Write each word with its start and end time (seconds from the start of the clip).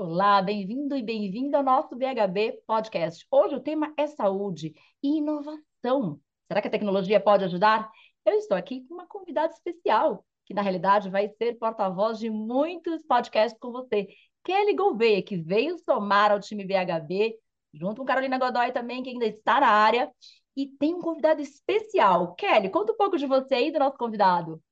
Olá, 0.00 0.40
bem-vindo 0.40 0.94
e 0.94 1.02
bem-vinda 1.02 1.58
ao 1.58 1.64
nosso 1.64 1.96
BHB 1.96 2.62
Podcast. 2.64 3.26
Hoje 3.28 3.56
o 3.56 3.60
tema 3.60 3.92
é 3.96 4.06
saúde 4.06 4.72
e 5.02 5.18
inovação. 5.18 6.20
Será 6.46 6.62
que 6.62 6.68
a 6.68 6.70
tecnologia 6.70 7.18
pode 7.18 7.42
ajudar? 7.42 7.90
Eu 8.24 8.34
estou 8.34 8.56
aqui 8.56 8.86
com 8.86 8.94
uma 8.94 9.08
convidada 9.08 9.52
especial, 9.52 10.24
que 10.46 10.54
na 10.54 10.62
realidade 10.62 11.10
vai 11.10 11.28
ser 11.30 11.58
porta-voz 11.58 12.20
de 12.20 12.30
muitos 12.30 13.02
podcasts 13.02 13.58
com 13.58 13.72
você, 13.72 14.06
Kelly 14.44 14.76
Gouveia, 14.76 15.20
que 15.20 15.36
veio 15.36 15.76
somar 15.78 16.30
ao 16.30 16.38
time 16.38 16.64
BHB, 16.64 17.34
junto 17.74 17.96
com 17.96 18.06
Carolina 18.06 18.38
Godoy 18.38 18.70
também, 18.70 19.02
que 19.02 19.10
ainda 19.10 19.26
está 19.26 19.60
na 19.60 19.68
área, 19.68 20.08
e 20.56 20.68
tem 20.78 20.94
um 20.94 21.00
convidado 21.00 21.42
especial. 21.42 22.36
Kelly, 22.36 22.70
conta 22.70 22.92
um 22.92 22.96
pouco 22.96 23.18
de 23.18 23.26
você 23.26 23.66
e 23.66 23.72
do 23.72 23.80
nosso 23.80 23.98
convidado. 23.98 24.62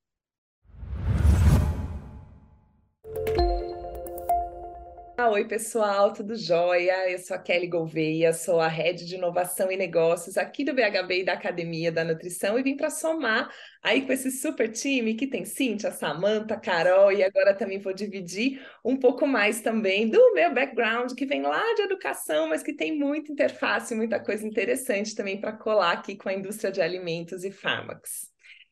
Ah, 5.19 5.31
oi, 5.31 5.47
pessoal, 5.47 6.13
tudo 6.13 6.35
jóia? 6.35 7.09
Eu 7.09 7.17
sou 7.17 7.35
a 7.35 7.39
Kelly 7.39 7.65
Gouveia, 7.67 8.31
sou 8.33 8.61
a 8.61 8.67
Head 8.67 9.03
de 9.03 9.15
Inovação 9.15 9.71
e 9.71 9.75
Negócios 9.75 10.37
aqui 10.37 10.63
do 10.63 10.75
BHB 10.75 11.21
e 11.21 11.25
da 11.25 11.33
Academia 11.33 11.91
da 11.91 12.03
Nutrição 12.03 12.57
e 12.59 12.61
vim 12.61 12.77
para 12.77 12.91
somar 12.91 13.51
aí 13.81 14.05
com 14.05 14.13
esse 14.13 14.29
super 14.29 14.71
time 14.71 15.15
que 15.15 15.25
tem 15.25 15.43
Cíntia, 15.43 15.89
Samanta, 15.89 16.55
Carol 16.55 17.11
e 17.11 17.23
agora 17.23 17.55
também 17.55 17.79
vou 17.79 17.93
dividir 17.93 18.63
um 18.85 18.95
pouco 18.95 19.25
mais 19.25 19.59
também 19.59 20.07
do 20.07 20.35
meu 20.35 20.53
background 20.53 21.11
que 21.13 21.25
vem 21.25 21.41
lá 21.41 21.63
de 21.73 21.81
educação, 21.81 22.47
mas 22.49 22.61
que 22.61 22.73
tem 22.73 22.95
muita 22.95 23.31
interface, 23.31 23.95
muita 23.95 24.19
coisa 24.19 24.45
interessante 24.45 25.15
também 25.15 25.41
para 25.41 25.51
colar 25.51 25.93
aqui 25.93 26.15
com 26.15 26.29
a 26.29 26.33
indústria 26.33 26.71
de 26.71 26.79
alimentos 26.79 27.43
e 27.43 27.49
fármacos. 27.49 28.27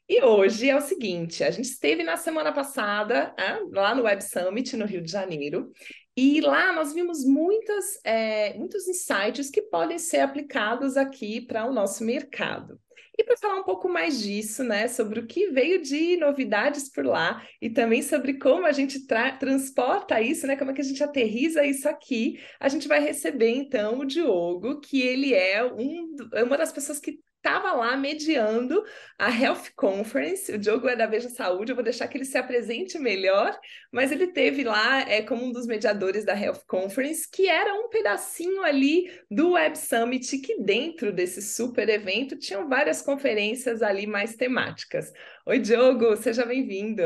E 0.08 0.22
hoje 0.24 0.70
é 0.70 0.76
o 0.76 0.82
seguinte: 0.82 1.44
a 1.44 1.50
gente 1.50 1.66
esteve 1.66 2.04
na 2.04 2.16
semana 2.16 2.54
passada 2.54 3.34
ah, 3.40 3.60
lá 3.72 3.96
no 3.96 4.04
Web 4.04 4.24
Summit, 4.24 4.78
no 4.78 4.86
Rio 4.86 5.02
de 5.02 5.12
Janeiro, 5.12 5.72
e 6.18 6.40
lá 6.40 6.72
nós 6.72 6.94
vimos 6.94 7.26
muitas, 7.26 8.00
é, 8.04 8.54
muitos 8.58 8.88
insights 8.88 9.50
que 9.50 9.62
podem 9.62 10.00
ser 10.00 10.20
aplicados 10.20 10.96
aqui 10.96 11.42
para 11.42 11.66
o 11.66 11.74
nosso 11.74 12.04
mercado. 12.06 12.80
E 13.18 13.24
para 13.24 13.38
falar 13.38 13.60
um 13.60 13.64
pouco 13.64 13.88
mais 13.88 14.22
disso, 14.22 14.64
né, 14.64 14.88
sobre 14.88 15.20
o 15.20 15.28
que 15.28 15.48
veio 15.48 15.82
de 15.82 16.18
novidades 16.18 16.90
por 16.90 17.06
lá 17.06 17.42
e 17.62 17.70
também 17.70 18.02
sobre 18.02 18.34
como 18.38 18.66
a 18.66 18.74
gente 18.74 19.08
transporta 19.40 20.22
isso, 20.22 20.46
né, 20.46 20.58
como 20.58 20.72
é 20.72 20.74
que 20.74 20.82
a 20.82 20.86
gente 20.86 21.02
aterriza 21.04 21.66
isso 21.66 21.88
aqui, 21.88 22.40
a 22.60 22.68
gente 22.68 22.88
vai 22.88 23.00
receber 23.00 23.52
então 23.52 24.00
o 24.00 24.06
Diogo, 24.06 24.82
que 24.82 25.02
ele 25.02 25.34
é 25.34 25.64
um, 25.64 26.16
é 26.34 26.44
uma 26.44 26.58
das 26.58 26.74
pessoas 26.74 27.00
que 27.00 27.20
estava 27.46 27.74
lá 27.74 27.96
mediando 27.96 28.84
a 29.20 29.30
Health 29.30 29.70
Conference. 29.76 30.52
O 30.52 30.58
Diogo 30.58 30.90
é 30.90 30.96
da 30.96 31.06
Veja 31.06 31.30
Saúde, 31.30 31.72
eu 31.72 31.76
vou 31.76 31.84
deixar 31.84 32.08
que 32.08 32.18
ele 32.18 32.26
se 32.26 32.40
apresente 32.40 32.98
melhor, 32.98 33.56
mas 33.92 34.12
ele 34.12 34.28
teve 34.28 34.64
lá 34.64 35.02
é, 35.02 35.22
como 35.22 35.46
um 35.46 35.52
dos 35.52 35.68
mediadores 35.68 36.26
da 36.26 36.34
Health 36.36 36.64
Conference, 36.68 37.30
que 37.32 37.48
era 37.48 37.72
um 37.76 37.88
pedacinho 37.88 38.64
ali 38.64 39.12
do 39.30 39.52
Web 39.52 39.78
Summit, 39.78 40.40
que 40.40 40.64
dentro 40.64 41.14
desse 41.14 41.40
super 41.40 41.88
evento 41.88 42.36
tinham 42.36 42.68
várias 42.68 43.04
conferências 43.04 43.84
ali 43.84 44.08
mais 44.08 44.36
temáticas. 44.36 45.12
Oi, 45.46 45.60
Diogo, 45.60 46.18
seja 46.18 46.48
bem-vindo. 46.48 47.04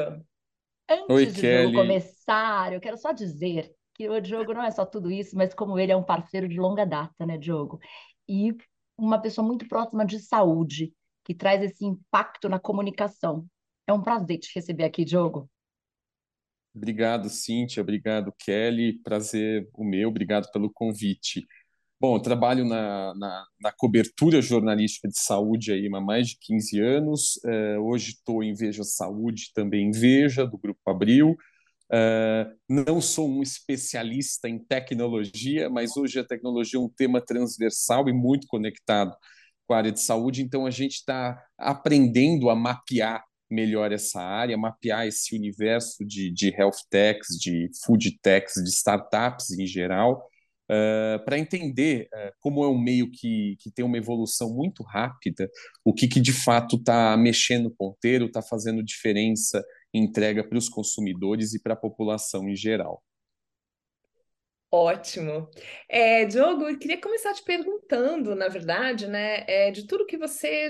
Antes 0.89 1.05
Oi, 1.09 1.25
de 1.25 1.41
Kelly. 1.41 1.73
começar, 1.73 2.71
eu 2.71 2.79
quero 2.79 2.97
só 2.97 3.11
dizer 3.11 3.69
que 3.93 4.09
o 4.09 4.21
Diogo 4.21 4.53
não 4.53 4.63
é 4.63 4.71
só 4.71 4.85
tudo 4.85 5.11
isso, 5.11 5.35
mas 5.35 5.53
como 5.53 5.77
ele 5.77 5.91
é 5.91 5.97
um 5.97 6.03
parceiro 6.03 6.47
de 6.47 6.57
longa 6.57 6.85
data, 6.85 7.25
né, 7.25 7.37
Diogo? 7.37 7.77
E 8.27 8.55
uma 8.99 9.19
pessoa 9.19 9.45
muito 9.45 9.67
próxima 9.67 10.05
de 10.05 10.19
saúde, 10.19 10.93
que 11.23 11.33
traz 11.33 11.63
esse 11.63 11.85
impacto 11.85 12.49
na 12.49 12.59
comunicação. 12.59 13.45
É 13.87 13.93
um 13.93 14.01
prazer 14.01 14.37
te 14.39 14.51
receber 14.53 14.83
aqui, 14.83 15.03
Diogo. 15.03 15.49
Obrigado, 16.75 17.29
Cíntia. 17.29 17.81
Obrigado, 17.81 18.33
Kelly. 18.37 18.99
Prazer 19.01 19.67
o 19.73 19.83
meu. 19.83 20.09
Obrigado 20.09 20.51
pelo 20.51 20.71
convite. 20.71 21.45
Bom, 21.99 22.15
eu 22.15 22.21
trabalho 22.21 22.63
na, 22.63 23.13
na, 23.15 23.45
na, 23.59 23.71
cobertura 23.73 24.41
jornalística 24.41 25.09
de 25.09 25.19
saúde 25.19 25.73
aí 25.73 25.89
há 25.93 25.99
mais 25.99 26.29
de 26.29 26.37
15 26.39 26.79
anos. 26.79 27.39
É, 27.43 27.77
hoje 27.77 28.11
estou 28.11 28.41
em 28.41 28.53
Veja 28.53 28.83
Saúde, 28.85 29.51
também 29.53 29.87
em 29.87 29.91
Veja, 29.91 30.45
do 30.45 30.57
Grupo 30.57 30.79
Abril. 30.89 31.35
Uh, 31.91 32.55
não 32.69 33.01
sou 33.01 33.27
um 33.27 33.41
especialista 33.41 34.47
em 34.47 34.59
tecnologia, 34.59 35.69
mas 35.69 35.97
hoje 35.97 36.19
a 36.19 36.23
tecnologia 36.23 36.79
é 36.79 36.83
um 36.83 36.89
tema 36.89 37.19
transversal 37.19 38.07
e 38.07 38.13
muito 38.13 38.45
conectado 38.47 39.15
com 39.65 39.73
a 39.73 39.77
área 39.77 39.91
de 39.91 40.01
saúde, 40.01 40.41
então 40.41 40.65
a 40.65 40.71
gente 40.71 40.95
está 40.95 41.43
aprendendo 41.57 42.49
a 42.49 42.55
mapear 42.55 43.23
melhor 43.49 43.91
essa 43.91 44.21
área, 44.21 44.57
mapear 44.57 45.07
esse 45.07 45.35
universo 45.35 46.05
de, 46.05 46.31
de 46.31 46.49
health 46.49 46.85
techs, 46.89 47.29
de 47.39 47.69
food 47.83 48.19
techs, 48.21 48.63
de 48.63 48.69
startups 48.69 49.51
em 49.51 49.65
geral, 49.65 50.23
uh, 50.71 51.23
para 51.25 51.39
entender 51.39 52.07
uh, 52.13 52.31
como 52.39 52.63
é 52.63 52.67
um 52.67 52.77
meio 52.77 53.09
que, 53.11 53.57
que 53.59 53.71
tem 53.71 53.83
uma 53.83 53.97
evolução 53.97 54.53
muito 54.53 54.83
rápida, 54.83 55.49
o 55.83 55.93
que, 55.93 56.07
que 56.07 56.19
de 56.19 56.33
fato 56.33 56.75
está 56.75 57.17
mexendo 57.17 57.67
o 57.67 57.75
ponteiro, 57.75 58.25
está 58.25 58.41
fazendo 58.41 58.83
diferença 58.83 59.63
entrega 59.93 60.43
para 60.43 60.57
os 60.57 60.69
consumidores 60.69 61.53
e 61.53 61.61
para 61.61 61.73
a 61.73 61.77
população 61.77 62.47
em 62.47 62.55
geral. 62.55 63.03
Ótimo. 64.71 65.49
É, 65.87 66.25
Diogo, 66.25 66.69
eu 66.69 66.77
queria 66.77 67.01
começar 67.01 67.33
te 67.33 67.43
perguntando, 67.43 68.35
na 68.35 68.47
verdade, 68.47 69.07
né, 69.07 69.43
é, 69.47 69.71
de 69.71 69.87
tudo 69.87 70.05
que 70.05 70.15
você, 70.17 70.67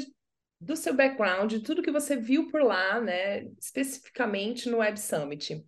do 0.59 0.75
seu 0.77 0.93
background, 0.93 1.51
de 1.51 1.59
tudo 1.61 1.81
que 1.81 1.91
você 1.91 2.15
viu 2.15 2.47
por 2.47 2.63
lá, 2.63 3.01
né, 3.01 3.43
especificamente 3.59 4.69
no 4.69 4.77
Web 4.77 4.97
Summit. 4.97 5.55
O 5.55 5.59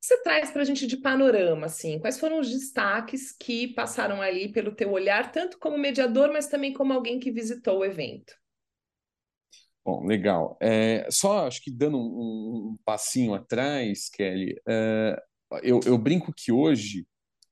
que 0.00 0.06
você 0.06 0.22
traz 0.22 0.50
para 0.50 0.62
a 0.62 0.64
gente 0.64 0.86
de 0.86 0.96
panorama, 0.98 1.66
assim? 1.66 1.98
Quais 1.98 2.18
foram 2.18 2.40
os 2.40 2.50
destaques 2.50 3.32
que 3.32 3.74
passaram 3.74 4.22
ali 4.22 4.50
pelo 4.52 4.74
teu 4.74 4.90
olhar, 4.90 5.30
tanto 5.30 5.58
como 5.58 5.78
mediador, 5.78 6.32
mas 6.32 6.46
também 6.46 6.72
como 6.72 6.92
alguém 6.94 7.20
que 7.20 7.30
visitou 7.30 7.80
o 7.80 7.84
evento? 7.84 8.34
Bom, 9.84 10.06
legal. 10.06 10.56
É, 10.62 11.06
só 11.10 11.46
acho 11.46 11.62
que 11.62 11.70
dando 11.70 11.98
um, 11.98 12.70
um 12.70 12.78
passinho 12.84 13.34
atrás, 13.34 14.08
Kelly, 14.08 14.54
é, 14.66 15.22
eu, 15.62 15.80
eu, 15.84 15.98
brinco 15.98 16.32
que 16.34 16.50
hoje 16.50 17.06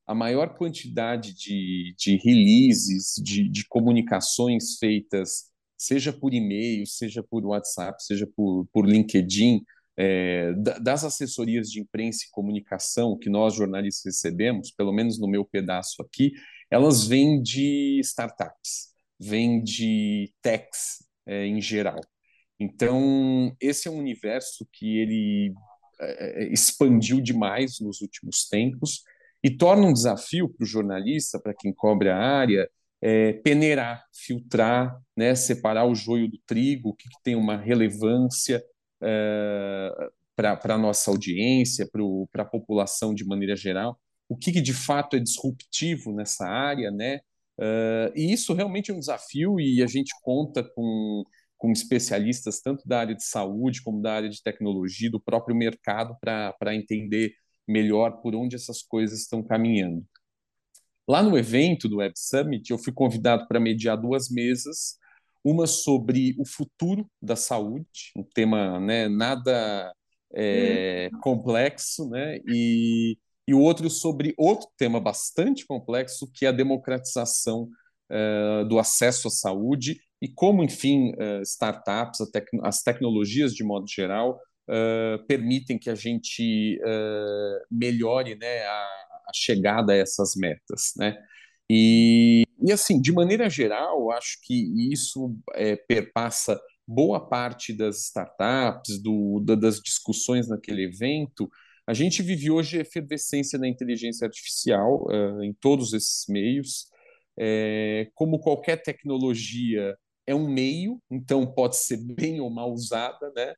a 0.06 0.14
maior 0.14 0.56
quantidade 0.56 1.34
de, 1.34 1.94
de 1.98 2.16
releases, 2.24 3.14
de, 3.22 3.48
de 3.48 3.66
comunicações 3.68 4.78
feitas, 4.78 5.50
seja 5.76 6.12
por 6.12 6.32
e-mail, 6.32 6.86
seja 6.86 7.22
por 7.22 7.44
WhatsApp, 7.44 8.02
seja 8.02 8.26
por, 8.34 8.66
por 8.72 8.86
LinkedIn, 8.86 9.62
é, 9.96 10.54
das 10.80 11.04
assessorias 11.04 11.68
de 11.68 11.80
imprensa 11.80 12.24
e 12.26 12.30
comunicação 12.30 13.18
que 13.18 13.28
nós 13.28 13.54
jornalistas 13.54 14.04
recebemos, 14.04 14.70
pelo 14.70 14.92
menos 14.92 15.20
no 15.20 15.28
meu 15.28 15.44
pedaço 15.44 16.00
aqui, 16.02 16.32
elas 16.70 17.06
vêm 17.06 17.42
de 17.42 18.00
startups, 18.02 18.94
vêm 19.20 19.62
de 19.62 20.32
techs 20.40 21.04
é, 21.26 21.46
em 21.46 21.60
geral. 21.60 22.00
Então, 22.62 23.54
esse 23.60 23.88
é 23.88 23.90
um 23.90 23.98
universo 23.98 24.66
que 24.72 24.98
ele 24.98 25.52
é, 26.00 26.44
é, 26.44 26.52
expandiu 26.52 27.20
demais 27.20 27.80
nos 27.80 28.00
últimos 28.00 28.48
tempos 28.48 29.02
e 29.42 29.50
torna 29.50 29.86
um 29.86 29.92
desafio 29.92 30.48
para 30.48 30.62
o 30.62 30.66
jornalista, 30.66 31.40
para 31.40 31.54
quem 31.54 31.72
cobre 31.72 32.08
a 32.08 32.16
área, 32.16 32.70
é, 33.00 33.32
peneirar, 33.32 34.04
filtrar, 34.14 34.96
né, 35.16 35.34
separar 35.34 35.86
o 35.86 35.94
joio 35.94 36.28
do 36.28 36.38
trigo, 36.46 36.90
o 36.90 36.94
que, 36.94 37.08
que 37.08 37.22
tem 37.24 37.34
uma 37.34 37.56
relevância 37.56 38.62
é, 39.02 39.90
para 40.36 40.74
a 40.74 40.78
nossa 40.78 41.10
audiência, 41.10 41.88
para 42.30 42.42
a 42.42 42.46
população 42.46 43.12
de 43.12 43.24
maneira 43.24 43.56
geral, 43.56 43.98
o 44.28 44.36
que, 44.36 44.52
que, 44.52 44.60
de 44.60 44.72
fato 44.72 45.16
é 45.16 45.20
disruptivo 45.20 46.12
nessa 46.12 46.46
área, 46.46 46.90
né? 46.90 47.20
Uh, 47.58 48.08
e 48.16 48.32
isso 48.32 48.54
realmente 48.54 48.90
é 48.90 48.94
um 48.94 48.98
desafio 48.98 49.60
e 49.60 49.82
a 49.82 49.86
gente 49.86 50.10
conta 50.22 50.64
com 50.64 51.22
com 51.62 51.70
especialistas 51.70 52.60
tanto 52.60 52.88
da 52.88 52.98
área 52.98 53.14
de 53.14 53.22
saúde 53.22 53.82
como 53.82 54.02
da 54.02 54.14
área 54.14 54.28
de 54.28 54.42
tecnologia, 54.42 55.08
do 55.08 55.20
próprio 55.20 55.54
mercado, 55.54 56.16
para 56.20 56.74
entender 56.74 57.34
melhor 57.68 58.20
por 58.20 58.34
onde 58.34 58.56
essas 58.56 58.82
coisas 58.82 59.20
estão 59.20 59.44
caminhando. 59.44 60.04
Lá 61.08 61.22
no 61.22 61.38
evento 61.38 61.88
do 61.88 61.98
Web 61.98 62.14
Summit, 62.16 62.68
eu 62.68 62.78
fui 62.78 62.92
convidado 62.92 63.46
para 63.46 63.60
mediar 63.60 63.96
duas 63.96 64.28
mesas, 64.28 64.96
uma 65.44 65.68
sobre 65.68 66.34
o 66.36 66.44
futuro 66.44 67.08
da 67.22 67.36
saúde, 67.36 68.10
um 68.16 68.24
tema 68.24 68.80
né, 68.80 69.08
nada 69.08 69.94
é, 70.34 71.10
hum. 71.14 71.20
complexo, 71.20 72.10
né, 72.10 72.40
e, 72.44 73.16
e 73.46 73.54
o 73.54 73.60
outro 73.60 73.88
sobre 73.88 74.34
outro 74.36 74.68
tema 74.76 74.98
bastante 74.98 75.64
complexo, 75.64 76.28
que 76.34 76.44
é 76.44 76.48
a 76.48 76.52
democratização 76.52 77.68
uh, 78.10 78.64
do 78.68 78.80
acesso 78.80 79.28
à 79.28 79.30
saúde 79.30 80.00
e 80.22 80.28
como, 80.28 80.62
enfim, 80.62 81.10
uh, 81.14 81.42
startups, 81.42 82.20
tec 82.30 82.46
as 82.62 82.80
tecnologias 82.80 83.52
de 83.52 83.64
modo 83.64 83.86
geral, 83.88 84.38
uh, 84.70 85.26
permitem 85.26 85.76
que 85.76 85.90
a 85.90 85.96
gente 85.96 86.78
uh, 86.80 87.66
melhore 87.68 88.36
né, 88.36 88.64
a, 88.64 88.84
a, 89.28 89.32
chegada 89.34 89.92
a 89.92 89.96
essas 89.96 90.36
metas. 90.36 90.92
Né? 90.96 91.18
E, 91.68 92.44
e, 92.64 92.70
assim, 92.70 93.00
de 93.00 93.10
maneira 93.10 93.50
geral, 93.50 94.12
acho 94.12 94.38
que 94.44 94.92
isso 94.92 95.36
é, 95.54 95.74
perpassa 95.74 96.56
boa 96.86 97.28
parte 97.28 97.72
das 97.72 98.04
startups, 98.04 99.02
do, 99.02 99.40
da, 99.40 99.56
das 99.56 99.80
discussões 99.80 100.48
naquele 100.48 100.84
evento, 100.84 101.50
A 101.84 101.94
gente 101.94 102.22
vive 102.22 102.48
hoje 102.48 102.78
a 102.78 102.82
efervescência 102.82 103.58
da 103.58 103.66
inteligência 103.66 104.24
artificial 104.24 105.04
uh, 105.08 105.42
em 105.42 105.52
todos 105.52 105.92
esses 105.92 106.26
meios. 106.28 106.86
É, 107.36 108.08
como 108.14 108.38
qualquer 108.38 108.82
tecnologia, 108.82 109.96
é 110.26 110.34
um 110.34 110.48
meio, 110.48 111.00
então 111.10 111.46
pode 111.46 111.76
ser 111.76 111.96
bem 111.96 112.40
ou 112.40 112.50
mal 112.50 112.72
usada, 112.72 113.32
né? 113.34 113.54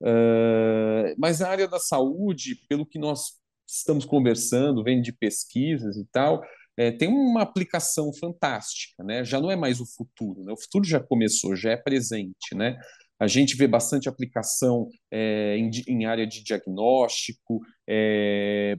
Uh, 0.00 1.14
mas 1.18 1.40
a 1.40 1.48
área 1.48 1.68
da 1.68 1.78
saúde, 1.78 2.56
pelo 2.68 2.86
que 2.86 2.98
nós 2.98 3.38
estamos 3.66 4.04
conversando, 4.04 4.84
vem 4.84 5.00
de 5.00 5.12
pesquisas 5.12 5.96
e 5.96 6.04
tal, 6.12 6.42
é, 6.76 6.90
tem 6.90 7.08
uma 7.08 7.42
aplicação 7.42 8.12
fantástica, 8.12 9.02
né? 9.02 9.24
Já 9.24 9.40
não 9.40 9.50
é 9.50 9.56
mais 9.56 9.80
o 9.80 9.86
futuro, 9.86 10.44
né? 10.44 10.52
O 10.52 10.60
futuro 10.60 10.84
já 10.84 11.00
começou, 11.00 11.56
já 11.56 11.70
é 11.70 11.76
presente, 11.76 12.54
né? 12.54 12.78
A 13.18 13.26
gente 13.26 13.56
vê 13.56 13.66
bastante 13.66 14.08
aplicação 14.08 14.88
é, 15.10 15.56
em, 15.56 15.70
em, 15.88 16.04
área 16.04 16.26
de 16.26 16.44
diagnóstico, 16.44 17.60
é, 17.88 18.76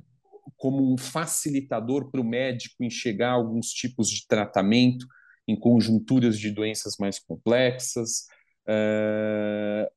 como 0.55 0.93
um 0.93 0.97
facilitador 0.97 2.11
para 2.11 2.21
o 2.21 2.23
médico 2.23 2.83
enxergar 2.83 3.31
alguns 3.31 3.69
tipos 3.69 4.09
de 4.09 4.27
tratamento 4.27 5.07
em 5.47 5.55
conjunturas 5.55 6.37
de 6.37 6.51
doenças 6.51 6.95
mais 6.99 7.19
complexas. 7.19 8.25
É, 8.67 9.89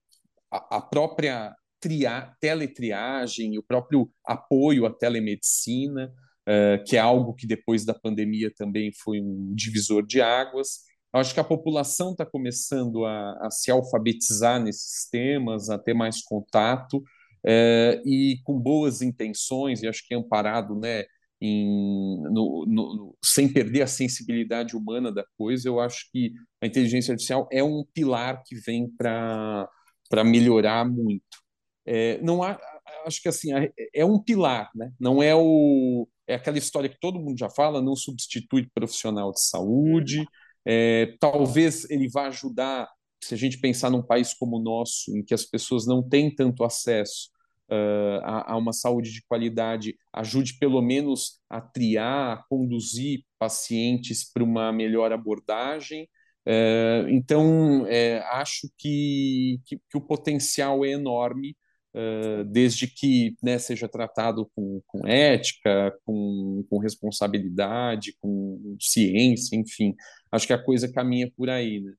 a, 0.50 0.76
a, 0.76 0.80
própria 0.80 1.54
tria, 1.80 2.32
teletriagem, 2.40 3.58
o 3.58 3.62
próprio 3.62 4.10
apoio 4.24 4.86
à 4.86 4.90
telemedicina, 4.92 6.12
é, 6.46 6.78
que 6.86 6.96
é 6.96 7.00
algo 7.00 7.34
que 7.34 7.46
depois 7.46 7.84
da 7.84 7.94
pandemia 7.94 8.52
também 8.54 8.92
foi 8.92 9.20
um 9.20 9.52
divisor 9.54 10.06
de 10.06 10.20
águas. 10.20 10.80
Eu 11.12 11.20
acho 11.20 11.34
que 11.34 11.40
a 11.40 11.44
população 11.44 12.12
está 12.12 12.24
começando 12.24 13.04
a, 13.04 13.46
a, 13.46 13.50
se 13.50 13.70
alfabetizar 13.70 14.62
nesses 14.62 15.08
temas, 15.10 15.68
a 15.68 15.78
ter 15.78 15.94
mais 15.94 16.22
contato 16.22 17.02
é, 17.44 18.00
e 18.04 18.38
com 18.44 18.58
boas 18.58 19.02
intenções, 19.02 19.82
e 19.82 19.88
acho 19.88 20.06
que 20.06 20.14
é 20.14 20.16
amparado 20.16 20.78
né, 20.78 21.04
em, 21.40 22.20
no, 22.22 22.66
no, 22.66 23.18
sem 23.24 23.50
perder 23.52 23.82
a 23.82 23.86
sensibilidade 23.86 24.76
humana 24.76 25.10
da 25.10 25.24
coisa, 25.38 25.68
eu 25.68 25.80
acho 25.80 26.10
que 26.12 26.32
a 26.60 26.66
inteligência 26.66 27.12
artificial 27.12 27.48
é 27.50 27.64
um 27.64 27.84
pilar 27.94 28.42
que 28.44 28.56
vem 28.56 28.90
para 28.90 29.68
melhorar 30.24 30.84
muito. 30.84 31.24
É, 31.86 32.20
não 32.20 32.42
há, 32.42 32.60
acho 33.06 33.22
que 33.22 33.28
assim 33.28 33.50
é, 33.94 34.04
um 34.04 34.22
pilar, 34.22 34.70
né? 34.74 34.92
não 35.00 35.22
é 35.22 35.34
o 35.34 36.06
é 36.26 36.34
aquela 36.34 36.58
história 36.58 36.88
que 36.88 37.00
todo 37.00 37.18
mundo 37.18 37.36
já 37.36 37.50
fala, 37.50 37.82
não 37.82 37.96
substitui 37.96 38.70
profissional 38.72 39.32
de 39.32 39.42
saúde, 39.42 40.24
é, 40.64 41.16
talvez 41.18 41.88
ele 41.90 42.08
vá 42.08 42.28
ajudar, 42.28 42.88
se 43.22 43.34
a 43.34 43.36
gente 43.36 43.58
pensar 43.58 43.90
num 43.90 44.02
país 44.02 44.32
como 44.32 44.58
o 44.58 44.62
nosso, 44.62 45.16
em 45.16 45.24
que 45.24 45.34
as 45.34 45.44
pessoas 45.44 45.86
não 45.86 46.08
têm 46.08 46.32
tanto 46.32 46.62
acesso 46.62 47.30
uh, 47.70 48.20
a, 48.22 48.52
a, 48.52 48.56
uma 48.56 48.72
saúde 48.72 49.12
de 49.12 49.22
qualidade, 49.26 49.96
ajude 50.12 50.58
pelo 50.58 50.82
menos 50.82 51.40
a 51.48 51.60
triar, 51.60 52.32
a 52.38 52.42
conduzir 52.48 53.22
pacientes 53.38 54.30
para 54.30 54.44
uma 54.44 54.72
melhor 54.72 55.12
abordagem. 55.12 56.08
Uh, 56.46 57.08
então, 57.08 57.86
é, 57.86 58.18
acho 58.32 58.68
que, 58.78 59.60
que, 59.64 59.76
que 59.76 59.96
o 59.96 60.00
potencial 60.00 60.84
é 60.84 60.90
enorme 60.90 61.56
Uh, 61.92 62.44
desde 62.44 62.86
que 62.86 63.34
né, 63.42 63.58
seja 63.58 63.88
tratado 63.88 64.48
com, 64.54 64.80
com 64.86 65.08
ética, 65.08 65.92
com, 66.04 66.64
com, 66.70 66.78
responsabilidade, 66.78 68.14
com 68.20 68.76
ciência, 68.80 69.56
enfim. 69.56 69.96
Acho 70.30 70.46
que 70.46 70.52
a 70.52 70.62
coisa 70.62 70.92
caminha 70.92 71.28
por 71.36 71.50
aí, 71.50 71.80
né? 71.80 71.92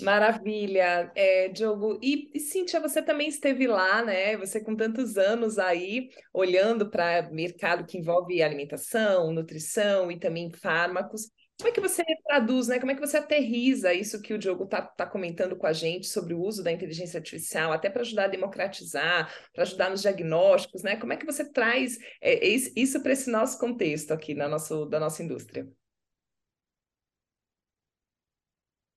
Maravilha, 0.00 1.10
é, 1.14 1.48
Diogo. 1.48 1.98
E, 2.02 2.30
e 2.34 2.40
Cíntia, 2.40 2.80
você 2.80 3.02
também 3.02 3.28
esteve 3.28 3.66
lá, 3.66 4.02
né? 4.04 4.36
Você 4.36 4.60
com 4.60 4.76
tantos 4.76 5.18
anos 5.18 5.58
aí, 5.58 6.08
olhando 6.32 6.88
para 6.88 7.28
mercado 7.30 7.84
que 7.84 7.98
envolve 7.98 8.42
alimentação, 8.42 9.32
nutrição 9.32 10.10
e 10.10 10.18
também 10.18 10.50
fármacos. 10.52 11.30
Como 11.58 11.68
é 11.68 11.72
que 11.72 11.80
você 11.80 12.02
traduz, 12.26 12.68
né? 12.68 12.78
Como 12.80 12.90
é 12.90 12.94
que 12.94 13.00
você 13.00 13.18
aterriza 13.18 13.92
isso 13.92 14.20
que 14.22 14.32
o 14.32 14.38
Diogo 14.38 14.64
está 14.64 14.82
tá 14.82 15.06
comentando 15.06 15.56
com 15.56 15.66
a 15.66 15.72
gente 15.72 16.06
sobre 16.06 16.32
o 16.34 16.40
uso 16.40 16.62
da 16.62 16.72
inteligência 16.72 17.18
artificial, 17.18 17.72
até 17.72 17.90
para 17.90 18.02
ajudar 18.02 18.24
a 18.24 18.28
democratizar, 18.28 19.32
para 19.52 19.62
ajudar 19.62 19.90
nos 19.90 20.02
diagnósticos, 20.02 20.82
né? 20.82 20.96
Como 20.96 21.12
é 21.12 21.16
que 21.16 21.26
você 21.26 21.44
traz 21.52 21.98
é, 22.20 22.46
isso 22.46 23.00
para 23.02 23.12
esse 23.12 23.30
nosso 23.30 23.58
contexto 23.58 24.12
aqui 24.12 24.34
na 24.34 24.48
nosso, 24.48 24.86
da 24.86 24.98
nossa 24.98 25.22
indústria? 25.22 25.68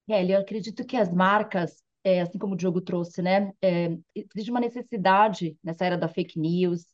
Kelly, 0.07 0.33
eu 0.33 0.39
acredito 0.39 0.85
que 0.85 0.97
as 0.97 1.11
marcas, 1.11 1.83
é, 2.03 2.21
assim 2.21 2.37
como 2.37 2.53
o 2.53 2.57
Diogo 2.57 2.81
trouxe, 2.81 3.21
né? 3.21 3.51
É, 3.61 3.97
existe 4.15 4.51
uma 4.51 4.59
necessidade 4.59 5.57
nessa 5.63 5.85
era 5.85 5.97
da 5.97 6.07
fake 6.07 6.39
news 6.39 6.85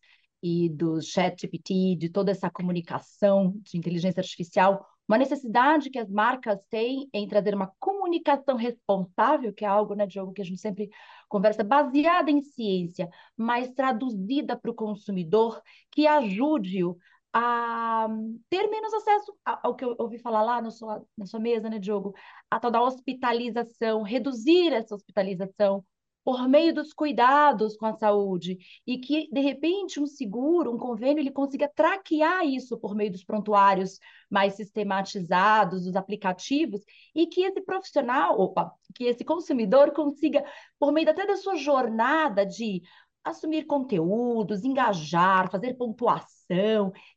e 0.42 0.70
do 0.70 1.02
chat 1.02 1.42
GPT, 1.42 1.96
de 1.98 2.10
toda 2.10 2.32
essa 2.32 2.50
comunicação 2.50 3.54
de 3.64 3.78
inteligência 3.78 4.22
artificial, 4.22 4.86
uma 5.08 5.18
necessidade 5.18 5.90
que 5.90 6.00
as 6.00 6.10
marcas 6.10 6.58
têm 6.70 7.10
em 7.14 7.28
trazer 7.28 7.54
uma 7.54 7.72
comunicação 7.80 8.56
responsável, 8.56 9.54
que 9.54 9.66
é 9.66 9.68
algo, 9.68 9.94
né, 9.94 10.08
Diogo, 10.08 10.32
que 10.32 10.42
a 10.42 10.46
gente 10.46 10.62
sempre 10.62 10.90
conversa, 11.28 11.64
baseada 11.64 12.32
em 12.32 12.42
ciência, 12.42 13.10
mas 13.36 13.70
traduzida 13.72 14.58
para 14.58 14.72
o 14.72 14.76
consumidor, 14.76 15.62
que 15.92 16.08
ajude-o 16.08 16.98
a 17.34 18.08
ter 18.50 18.68
menos 18.70 18.94
acesso 18.94 19.34
ao 19.46 19.76
que 19.76 19.86
eu 19.86 19.96
ouvi 20.00 20.18
falar 20.18 20.44
lá 20.44 20.62
na 20.62 20.72
sua, 20.72 21.06
na 21.18 21.26
sua 21.26 21.40
mesa, 21.40 21.70
né, 21.70 21.80
Diogo? 21.80 22.14
A 22.50 22.60
tal 22.60 22.72
da 22.72 22.82
hospitalização, 22.82 24.02
reduzir 24.02 24.74
essa 24.74 24.96
hospitalização, 24.96 25.84
por 26.24 26.48
meio 26.48 26.74
dos 26.74 26.94
cuidados 26.94 27.76
com 27.76 27.86
a 27.86 27.94
saúde 27.94 28.58
e 28.86 29.00
que, 29.00 29.28
de 29.32 29.42
repente, 29.42 30.00
um 30.00 30.06
seguro, 30.06 30.74
um 30.74 30.78
convênio, 30.78 31.22
ele 31.22 31.32
consiga 31.32 31.68
traquear 31.68 32.46
isso 32.46 32.78
por 32.78 32.96
meio 32.96 33.12
dos 33.12 33.24
prontuários 33.24 34.00
mais 34.30 34.54
sistematizados, 34.54 35.86
dos 35.86 35.96
aplicativos, 35.96 36.82
e 37.16 37.26
que 37.28 37.42
esse 37.42 37.62
profissional, 37.62 38.40
opa, 38.40 38.72
que 38.96 39.06
esse 39.06 39.26
consumidor 39.26 39.92
consiga, 39.94 40.46
por 40.80 40.92
meio 40.92 41.10
até 41.10 41.26
da 41.26 41.36
sua 41.38 41.56
jornada 41.56 42.46
de 42.46 42.82
assumir 43.24 43.66
conteúdos, 43.66 44.64
engajar, 44.64 45.50
fazer 45.52 45.76
pontuação, 45.76 46.41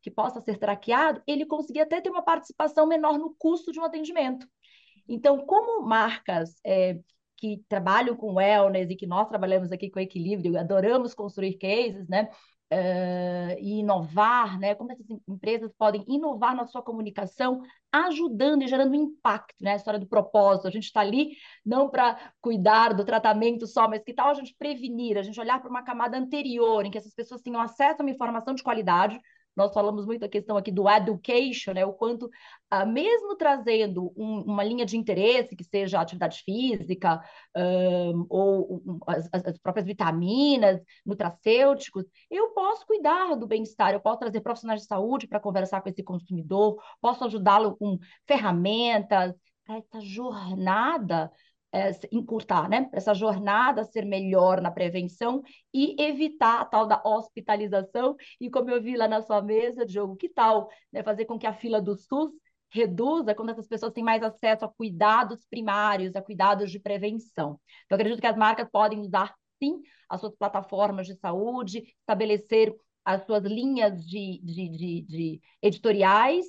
que 0.03 0.11
possa 0.11 0.41
ser 0.41 0.59
traqueado, 0.59 1.23
ele 1.27 1.47
conseguir 1.47 1.81
até 1.81 2.01
ter 2.01 2.11
uma 2.11 2.23
participação 2.23 2.87
menor 2.87 3.19
no 3.19 3.35
custo 3.39 3.73
de 3.73 3.81
um 3.81 3.85
atendimento. 3.85 4.47
Então, 5.09 5.45
como 5.47 5.87
marcas 5.87 6.61
é, 6.65 6.99
que 7.37 7.63
trabalham 7.69 8.17
com 8.17 8.35
wellness 8.35 8.91
e 8.91 8.97
que 8.97 9.07
nós 9.07 9.29
trabalhamos 9.29 9.71
aqui 9.71 9.91
com 9.91 10.01
equilíbrio, 10.01 10.59
adoramos 10.59 11.15
construir 11.15 11.59
cases, 11.59 12.09
né? 12.09 12.29
Uh, 12.73 13.55
e 13.61 13.81
inovar, 13.81 14.59
né? 14.59 14.75
Como 14.75 14.91
essas 14.91 15.07
empresas 15.29 15.73
podem 15.79 16.05
inovar 16.09 16.57
na 16.57 16.67
sua 16.67 16.83
comunicação, 16.83 17.63
ajudando 17.93 18.63
e 18.63 18.67
gerando 18.67 18.95
impacto, 18.95 19.55
né? 19.61 19.75
A 19.75 19.77
história 19.77 20.01
do 20.01 20.09
propósito. 20.09 20.67
A 20.67 20.71
gente 20.71 20.85
está 20.85 21.01
ali 21.01 21.37
não 21.65 21.89
para 21.89 22.33
cuidar 22.41 22.95
do 22.95 23.05
tratamento 23.05 23.67
só, 23.67 23.89
mas 23.89 24.03
que 24.03 24.13
tal 24.13 24.31
a 24.31 24.35
gente 24.35 24.55
prevenir, 24.59 25.17
a 25.17 25.23
gente 25.23 25.39
olhar 25.39 25.61
para 25.61 25.71
uma 25.71 25.83
camada 25.83 26.17
anterior, 26.17 26.85
em 26.85 26.91
que 26.91 26.99
essas 26.99 27.15
pessoas 27.15 27.43
tenham 27.43 27.61
acesso 27.61 28.01
a 28.01 28.05
uma 28.05 28.11
informação 28.11 28.55
de 28.55 28.63
qualidade, 28.63 29.21
nós 29.57 29.73
falamos 29.73 30.05
muito 30.07 30.25
a 30.25 30.29
questão 30.29 30.57
aqui 30.57 30.71
do 30.71 30.89
education, 30.89 31.73
né? 31.73 31.85
O 31.85 31.93
quanto, 31.93 32.29
ah, 32.71 32.85
mesmo 32.85 33.37
trazendo 33.37 34.13
um, 34.17 34.43
uma 34.43 34.65
linha 34.65 34.85
de 34.85 34.97
interesse, 34.97 35.55
que 35.57 35.65
seja 35.65 36.01
atividade 36.01 36.43
física, 36.43 37.23
um, 37.57 38.27
ou 38.29 38.83
um, 38.87 38.99
as, 39.07 39.29
as, 39.33 39.59
próprias 39.59 39.87
vitaminas, 39.87 40.81
nutracêuticos, 41.05 42.05
eu 42.31 42.51
posso 42.51 42.87
cuidar 42.87 43.35
do 43.37 43.47
bem-estar, 43.47 43.93
eu 43.93 44.01
posso 44.01 44.21
trazer 44.21 44.41
profissionais 44.41 44.81
de 44.83 44.87
saúde 44.87 45.29
para 45.29 45.41
conversar 45.41 45.81
com 45.81 45.89
esse 45.89 46.03
consumidor, 46.03 46.83
posso 47.01 47.25
ajudá-lo 47.25 47.77
com 47.77 47.99
ferramentas 48.27 49.35
essa 49.69 50.01
jornada 50.01 51.31
é, 51.75 51.91
encurtar, 52.13 52.69
né? 52.69 52.89
Essa 52.93 53.13
jornada 53.13 53.83
ser 53.83 54.05
melhor 54.05 54.61
na 54.61 54.71
prevenção 54.71 55.43
e 55.73 56.01
evitar 56.01 56.61
a 56.61 56.65
tal 56.65 56.87
da 56.87 57.03
hospitalização. 57.05 58.15
E 58.41 58.49
como 58.49 58.71
eu 58.71 58.81
vi 58.81 58.97
lá 58.97 59.09
na 59.09 59.21
sua 59.21 59.43
mesa, 59.43 59.85
Diogo, 59.85 60.15
que 60.15 60.29
tal 60.29 60.69
né, 60.93 61.03
fazer 61.03 61.25
com 61.25 61.37
que 61.37 61.49
a 61.49 61.53
fila 61.53 61.83
do 61.83 61.97
SUS 61.97 62.31
reduza 62.71 63.35
quando 63.35 63.51
essas 63.51 63.67
pessoas 63.67 63.93
têm 63.93 64.05
mais 64.05 64.23
acesso 64.23 64.65
a 64.65 64.69
cuidados 64.69 65.45
primários, 65.51 66.15
a 66.15 66.23
cuidados 66.23 66.71
de 66.71 66.79
prevenção. 66.79 67.61
Então, 67.85 67.97
acredito 67.97 68.21
que 68.21 68.27
as 68.27 68.37
marcas 68.37 68.69
podem 68.71 69.01
usar, 69.01 69.35
sim, 69.61 69.83
as 70.09 70.21
suas 70.21 70.37
plataformas 70.37 71.09
de 71.09 71.17
saúde, 71.17 71.83
estabelecer 72.01 72.73
as 73.05 73.25
suas 73.27 73.43
linhas 73.43 74.05
de, 74.07 74.41
de, 74.43 74.69
de, 74.69 75.03
de 75.03 75.41
editoriais 75.61 76.47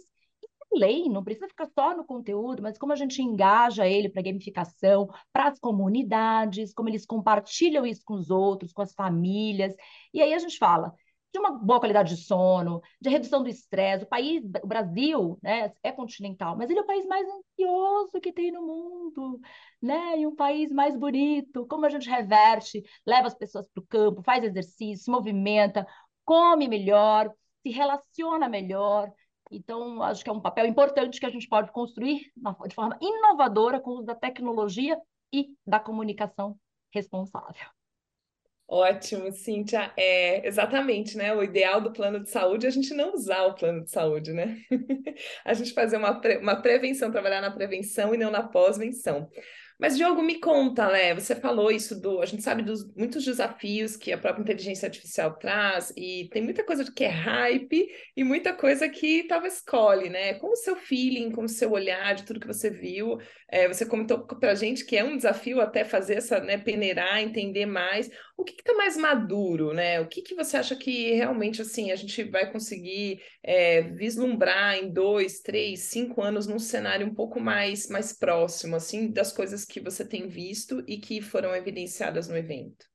lei, 0.77 1.09
não 1.09 1.23
precisa 1.23 1.47
ficar 1.47 1.67
só 1.67 1.95
no 1.95 2.05
conteúdo, 2.05 2.61
mas 2.61 2.77
como 2.77 2.93
a 2.93 2.95
gente 2.95 3.21
engaja 3.21 3.87
ele 3.87 4.09
para 4.09 4.21
gamificação, 4.21 5.07
para 5.33 5.47
as 5.49 5.59
comunidades, 5.59 6.73
como 6.73 6.89
eles 6.89 7.05
compartilham 7.05 7.85
isso 7.85 8.01
com 8.05 8.15
os 8.15 8.29
outros, 8.29 8.73
com 8.73 8.81
as 8.81 8.93
famílias. 8.93 9.73
E 10.13 10.21
aí 10.21 10.33
a 10.33 10.39
gente 10.39 10.57
fala 10.57 10.93
de 11.33 11.39
uma 11.39 11.51
boa 11.51 11.79
qualidade 11.79 12.15
de 12.15 12.21
sono, 12.21 12.81
de 13.01 13.09
redução 13.09 13.43
do 13.43 13.49
estresse. 13.49 14.05
O 14.05 14.07
país, 14.07 14.41
o 14.63 14.67
Brasil, 14.67 15.37
né, 15.43 15.73
é 15.83 15.91
continental, 15.91 16.55
mas 16.57 16.69
ele 16.69 16.79
é 16.79 16.81
o 16.81 16.85
país 16.85 17.05
mais 17.05 17.27
ansioso 17.27 18.21
que 18.21 18.31
tem 18.31 18.51
no 18.51 18.61
mundo, 18.65 19.39
né? 19.81 20.17
E 20.19 20.25
um 20.25 20.33
país 20.35 20.71
mais 20.71 20.95
bonito. 20.97 21.65
Como 21.67 21.85
a 21.85 21.89
gente 21.89 22.09
reverte, 22.09 22.81
leva 23.05 23.27
as 23.27 23.35
pessoas 23.35 23.67
para 23.67 23.81
o 23.81 23.85
campo, 23.87 24.23
faz 24.23 24.43
exercício, 24.45 25.11
movimenta, 25.11 25.85
come 26.23 26.67
melhor, 26.69 27.29
se 27.63 27.69
relaciona 27.69 28.47
melhor. 28.47 29.11
Então, 29.51 30.01
acho 30.01 30.23
que 30.23 30.29
é 30.29 30.33
um 30.33 30.41
papel 30.41 30.65
importante 30.65 31.19
que 31.19 31.25
a 31.25 31.29
gente 31.29 31.47
pode 31.47 31.71
construir 31.71 32.31
de 32.67 32.75
forma 32.75 32.97
inovadora 33.01 33.79
com 33.79 33.91
o 33.91 33.93
uso 33.95 34.05
da 34.05 34.15
tecnologia 34.15 34.99
e 35.31 35.55
da 35.65 35.79
comunicação 35.79 36.57
responsável. 36.91 37.67
Ótimo, 38.67 39.31
Cíntia. 39.31 39.93
É 39.95 40.47
exatamente, 40.47 41.15
né? 41.15 41.33
O 41.35 41.43
ideal 41.43 41.79
do 41.79 41.93
plano 41.93 42.23
de 42.23 42.31
saúde 42.31 42.65
é 42.65 42.69
a 42.69 42.71
gente 42.71 42.93
não 42.95 43.13
usar 43.13 43.43
o 43.43 43.53
plano 43.53 43.83
de 43.83 43.91
saúde, 43.91 44.33
né? 44.33 44.59
a 45.45 45.53
gente 45.53 45.71
fazer 45.71 45.97
uma, 45.97 46.19
pre 46.19 46.37
uma 46.37 46.59
prevenção, 46.61 47.11
trabalhar 47.11 47.41
na 47.41 47.51
prevenção 47.51 48.15
e 48.15 48.17
não 48.17 48.31
na 48.31 48.41
pós-venção. 48.41 49.29
Mas, 49.77 49.97
Diogo, 49.97 50.21
me 50.21 50.39
conta, 50.39 50.87
Lé, 50.87 51.13
você 51.13 51.35
falou 51.35 51.69
isso 51.69 51.99
do. 51.99 52.21
A 52.21 52.25
gente 52.25 52.41
sabe 52.41 52.63
dos 52.63 52.85
muitos 52.95 53.25
desafios 53.25 53.97
que 53.97 54.11
a 54.11 54.17
própria 54.17 54.41
inteligência 54.41 54.87
artificial 54.87 55.37
traz, 55.37 55.91
e 55.97 56.29
tem 56.31 56.41
muita 56.41 56.63
coisa 56.63 56.89
que 56.89 57.03
é 57.03 57.09
hype 57.09 57.87
e 58.15 58.23
muita 58.23 58.53
coisa 58.53 58.87
que 58.87 59.23
talvez 59.23 59.55
escolhe, 59.55 60.09
né? 60.09 60.35
Com 60.35 60.51
o 60.51 60.55
seu 60.55 60.77
feeling, 60.77 61.31
com 61.31 61.43
o 61.43 61.49
seu 61.49 61.71
olhar 61.71 62.15
de 62.15 62.23
tudo 62.23 62.39
que 62.39 62.47
você 62.47 62.69
viu. 62.69 63.17
É, 63.49 63.67
você 63.67 63.85
comentou 63.85 64.25
para 64.25 64.51
a 64.51 64.55
gente 64.55 64.85
que 64.85 64.95
é 64.95 65.03
um 65.03 65.17
desafio 65.17 65.59
até 65.59 65.83
fazer 65.83 66.15
essa, 66.15 66.39
né, 66.39 66.57
peneirar, 66.57 67.21
entender 67.21 67.65
mais. 67.65 68.09
O 68.37 68.43
que 68.43 68.53
está 68.53 68.73
mais 68.73 68.97
maduro, 68.97 69.73
né? 69.73 70.01
O 70.01 70.07
que, 70.07 70.21
que 70.21 70.35
você 70.35 70.57
acha 70.57 70.75
que 70.75 71.13
realmente 71.13 71.61
assim 71.61 71.91
a 71.91 71.95
gente 71.95 72.21
vai 72.25 72.51
conseguir 72.51 73.21
é, 73.41 73.81
vislumbrar 73.81 74.75
em 74.75 74.91
dois, 74.91 75.39
três, 75.39 75.81
cinco 75.81 76.21
anos 76.21 76.45
num 76.45 76.59
cenário 76.59 77.07
um 77.07 77.13
pouco 77.13 77.39
mais, 77.39 77.87
mais 77.87 78.11
próximo, 78.11 78.75
assim, 78.75 79.09
das 79.09 79.31
coisas 79.31 79.63
que 79.63 79.79
você 79.79 80.05
tem 80.05 80.27
visto 80.27 80.83
e 80.85 80.97
que 80.97 81.21
foram 81.21 81.55
evidenciadas 81.55 82.27
no 82.27 82.35
evento? 82.35 82.85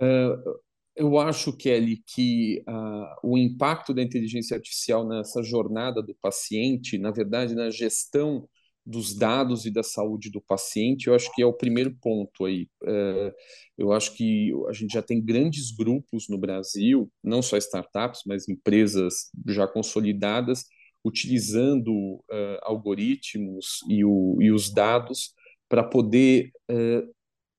Uh, 0.00 0.58
eu 0.96 1.18
acho, 1.18 1.56
Kelly, 1.56 2.02
que 2.06 2.64
uh, 2.66 3.06
o 3.22 3.38
impacto 3.38 3.94
da 3.94 4.02
inteligência 4.02 4.56
artificial 4.56 5.06
nessa 5.06 5.42
jornada 5.42 6.02
do 6.02 6.14
paciente, 6.14 6.98
na 6.98 7.10
verdade, 7.10 7.54
na 7.54 7.70
gestão 7.70 8.48
dos 8.86 9.14
dados 9.14 9.66
e 9.66 9.70
da 9.70 9.82
saúde 9.82 10.30
do 10.30 10.40
paciente, 10.40 11.08
eu 11.08 11.14
acho 11.14 11.34
que 11.34 11.42
é 11.42 11.46
o 11.46 11.52
primeiro 11.52 11.92
ponto 12.00 12.44
aí. 12.44 12.68
É, 12.84 13.34
eu 13.76 13.92
acho 13.92 14.14
que 14.14 14.52
a 14.68 14.72
gente 14.72 14.92
já 14.92 15.02
tem 15.02 15.20
grandes 15.20 15.72
grupos 15.72 16.28
no 16.28 16.38
Brasil, 16.38 17.10
não 17.22 17.42
só 17.42 17.56
startups, 17.56 18.20
mas 18.24 18.48
empresas 18.48 19.30
já 19.48 19.66
consolidadas, 19.66 20.64
utilizando 21.04 21.92
uh, 21.92 22.58
algoritmos 22.62 23.80
e, 23.88 24.04
o, 24.04 24.38
e, 24.40 24.50
os 24.50 24.72
dados 24.72 25.34
para 25.68 25.84
poder 25.84 26.50
uh, 26.70 27.14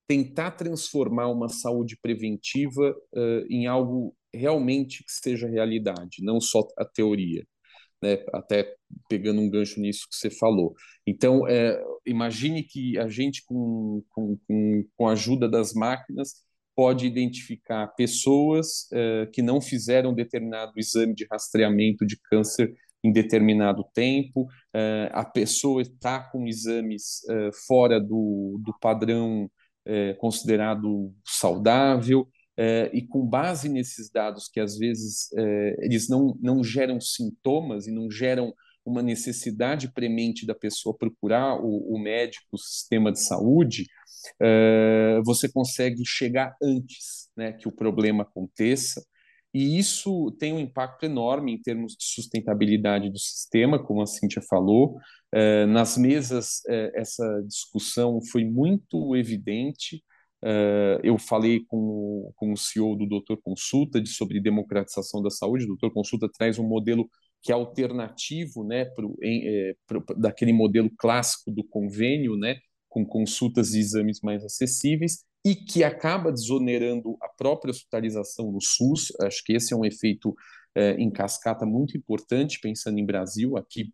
tentar 0.07 0.51
transformar 0.51 1.27
uma 1.27 1.47
saúde 1.47 1.97
preventiva 2.01 2.95
uh, 3.13 3.45
em 3.49 3.67
algo 3.67 4.15
realmente 4.33 5.03
que 5.03 5.11
seja 5.11 5.47
realidade, 5.47 6.17
não 6.21 6.41
só 6.41 6.65
a 6.77 6.85
teoria 6.85 7.45
né, 8.01 8.23
até 8.33 8.75
pegando 9.09 9.41
um 9.41 9.49
gancho 9.49 9.79
nisso 9.79 10.07
que 10.09 10.15
você 10.15 10.29
falou. 10.29 10.75
Então, 11.05 11.47
é, 11.47 11.81
imagine 12.05 12.63
que 12.63 12.97
a 12.97 13.07
gente, 13.07 13.43
com, 13.45 14.03
com, 14.09 14.37
com, 14.95 15.07
a 15.07 15.13
ajuda 15.13 15.49
das 15.49 15.73
máquinas, 15.73 16.45
pode 16.75 17.07
identificar 17.07 17.87
pessoas 17.87 18.87
é, 18.93 19.27
que 19.33 19.41
não 19.41 19.59
fizeram 19.59 20.13
determinado 20.13 20.73
exame 20.77 21.13
de 21.15 21.25
rastreamento 21.29 22.05
de 22.05 22.17
câncer 22.29 22.73
em 23.03 23.11
determinado 23.11 23.83
tempo, 23.93 24.47
é, 24.73 25.09
a 25.13 25.23
pessoa 25.23 25.81
está 25.81 26.19
com 26.19 26.47
exames 26.47 27.27
é, 27.29 27.49
fora 27.67 27.99
do, 27.99 28.59
do 28.63 28.73
padrão 28.79 29.49
é, 29.85 30.13
considerado 30.15 31.13
saudável, 31.25 32.27
é, 32.57 32.89
e 32.91 33.05
com 33.05 33.23
base 33.23 33.69
nesses 33.69 34.09
dados 34.09 34.49
que 34.51 34.59
às 34.59 34.77
vezes 34.77 35.31
é, 35.37 35.75
eles 35.85 36.09
não, 36.09 36.35
não 36.41 36.63
geram 36.63 36.99
sintomas 36.99 37.85
e 37.85 37.91
não 37.91 38.09
geram 38.09 38.51
uma 38.83 39.03
necessidade 39.03 39.91
premente 39.93 40.45
da 40.45 40.55
pessoa 40.55 40.97
procurar 40.97 41.55
o, 41.63 41.93
o 41.93 41.99
médico, 41.99 42.47
o 42.53 42.57
sistema 42.57 43.11
de 43.11 43.21
saúde, 43.21 43.85
é, 44.41 45.21
você 45.23 45.47
consegue 45.47 46.03
chegar 46.03 46.55
antes 46.61 47.29
né, 47.35 47.51
que 47.51 47.67
o 47.67 47.71
problema 47.71 48.23
aconteça. 48.23 49.05
E 49.53 49.77
isso 49.77 50.31
tem 50.39 50.53
um 50.53 50.59
impacto 50.59 51.05
enorme 51.05 51.53
em 51.53 51.61
termos 51.61 51.93
de 51.93 52.05
sustentabilidade 52.05 53.09
do 53.09 53.19
sistema, 53.19 53.83
como 53.83 54.01
a 54.01 54.05
Cíntia 54.05 54.41
falou. 54.41 54.97
nas 55.69 55.97
mesas, 55.97 56.61
essa 56.93 57.41
discussão 57.47 58.19
foi 58.29 58.45
muito 58.45 59.15
evidente. 59.15 60.03
Uh, 60.43 61.01
eu 61.03 61.17
falei 61.17 61.65
com, 61.65 62.31
com 62.35 62.53
o 62.53 62.57
CEO 62.57 62.95
do 62.95 63.07
Doutor 63.07 63.37
Consulta 63.41 63.99
de, 63.99 64.09
sobre 64.09 64.39
democratização 64.39 65.21
da 65.21 65.31
saúde. 65.31 65.63
O 65.65 65.69
Doutor 65.69 65.91
Consulta 65.91 66.29
traz 66.31 66.59
um 66.59 66.67
modelo 66.67 67.09
que 67.41 67.51
é 67.51 67.55
alternativo 67.55 68.63
né, 68.63 68.85
pro, 68.85 69.17
em, 69.21 69.47
é, 69.47 69.75
pro, 69.87 70.03
daquele 70.15 70.53
modelo 70.53 70.91
clássico 70.97 71.51
do 71.51 71.63
convênio, 71.63 72.35
né, 72.35 72.57
com 72.87 73.05
consultas 73.05 73.73
e 73.73 73.79
exames 73.79 74.19
mais 74.21 74.43
acessíveis, 74.43 75.23
e 75.45 75.55
que 75.55 75.83
acaba 75.83 76.31
desonerando 76.31 77.17
a 77.21 77.29
própria 77.29 77.71
hospitalização 77.71 78.51
no 78.51 78.61
SUS. 78.61 79.11
Acho 79.21 79.43
que 79.43 79.53
esse 79.53 79.73
é 79.73 79.77
um 79.77 79.85
efeito 79.85 80.35
é, 80.75 80.91
em 80.93 81.09
cascata 81.09 81.65
muito 81.65 81.97
importante, 81.97 82.59
pensando 82.61 82.99
em 82.99 83.05
Brasil. 83.05 83.57
Aqui, 83.57 83.91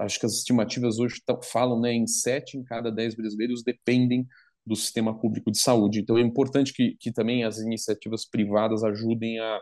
acho 0.00 0.20
que 0.20 0.26
as 0.26 0.34
estimativas 0.34 0.98
hoje 0.98 1.20
falam 1.44 1.80
né, 1.80 1.92
em 1.92 2.06
sete 2.06 2.56
em 2.56 2.62
cada 2.62 2.90
dez 2.90 3.14
brasileiros 3.14 3.62
dependem 3.62 4.26
do 4.66 4.74
sistema 4.76 5.18
público 5.18 5.50
de 5.50 5.58
saúde. 5.58 6.00
Então, 6.00 6.16
é 6.16 6.20
importante 6.20 6.72
que, 6.72 6.96
que 6.98 7.12
também 7.12 7.44
as 7.44 7.58
iniciativas 7.58 8.24
privadas 8.28 8.82
ajudem 8.82 9.38
a, 9.38 9.60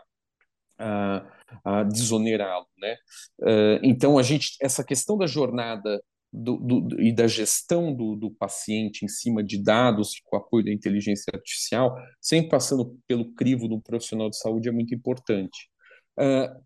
a, 0.79 1.25
a 1.63 1.83
desonerá-lo. 1.83 2.67
Né? 2.77 2.95
Uh, 3.39 3.79
então, 3.83 4.17
a 4.17 4.23
gente, 4.23 4.55
essa 4.61 4.83
questão 4.83 5.17
da 5.17 5.27
jornada 5.27 6.01
do, 6.31 6.57
do, 6.57 7.01
e 7.01 7.13
da 7.13 7.27
gestão 7.27 7.93
do, 7.93 8.15
do, 8.15 8.31
paciente 8.31 9.05
em 9.05 9.07
cima 9.07 9.43
de 9.43 9.61
dados 9.61 10.19
com 10.25 10.35
apoio 10.35 10.65
da 10.65 10.73
inteligência 10.73 11.31
artificial, 11.31 11.95
sempre 12.19 12.49
passando 12.49 12.97
pelo 13.07 13.31
crivo 13.33 13.67
do 13.67 13.79
profissional 13.79 14.29
de 14.29 14.37
saúde, 14.37 14.67
é 14.67 14.71
muito 14.71 14.95
importante. 14.95 15.69
Uh, 16.17 16.63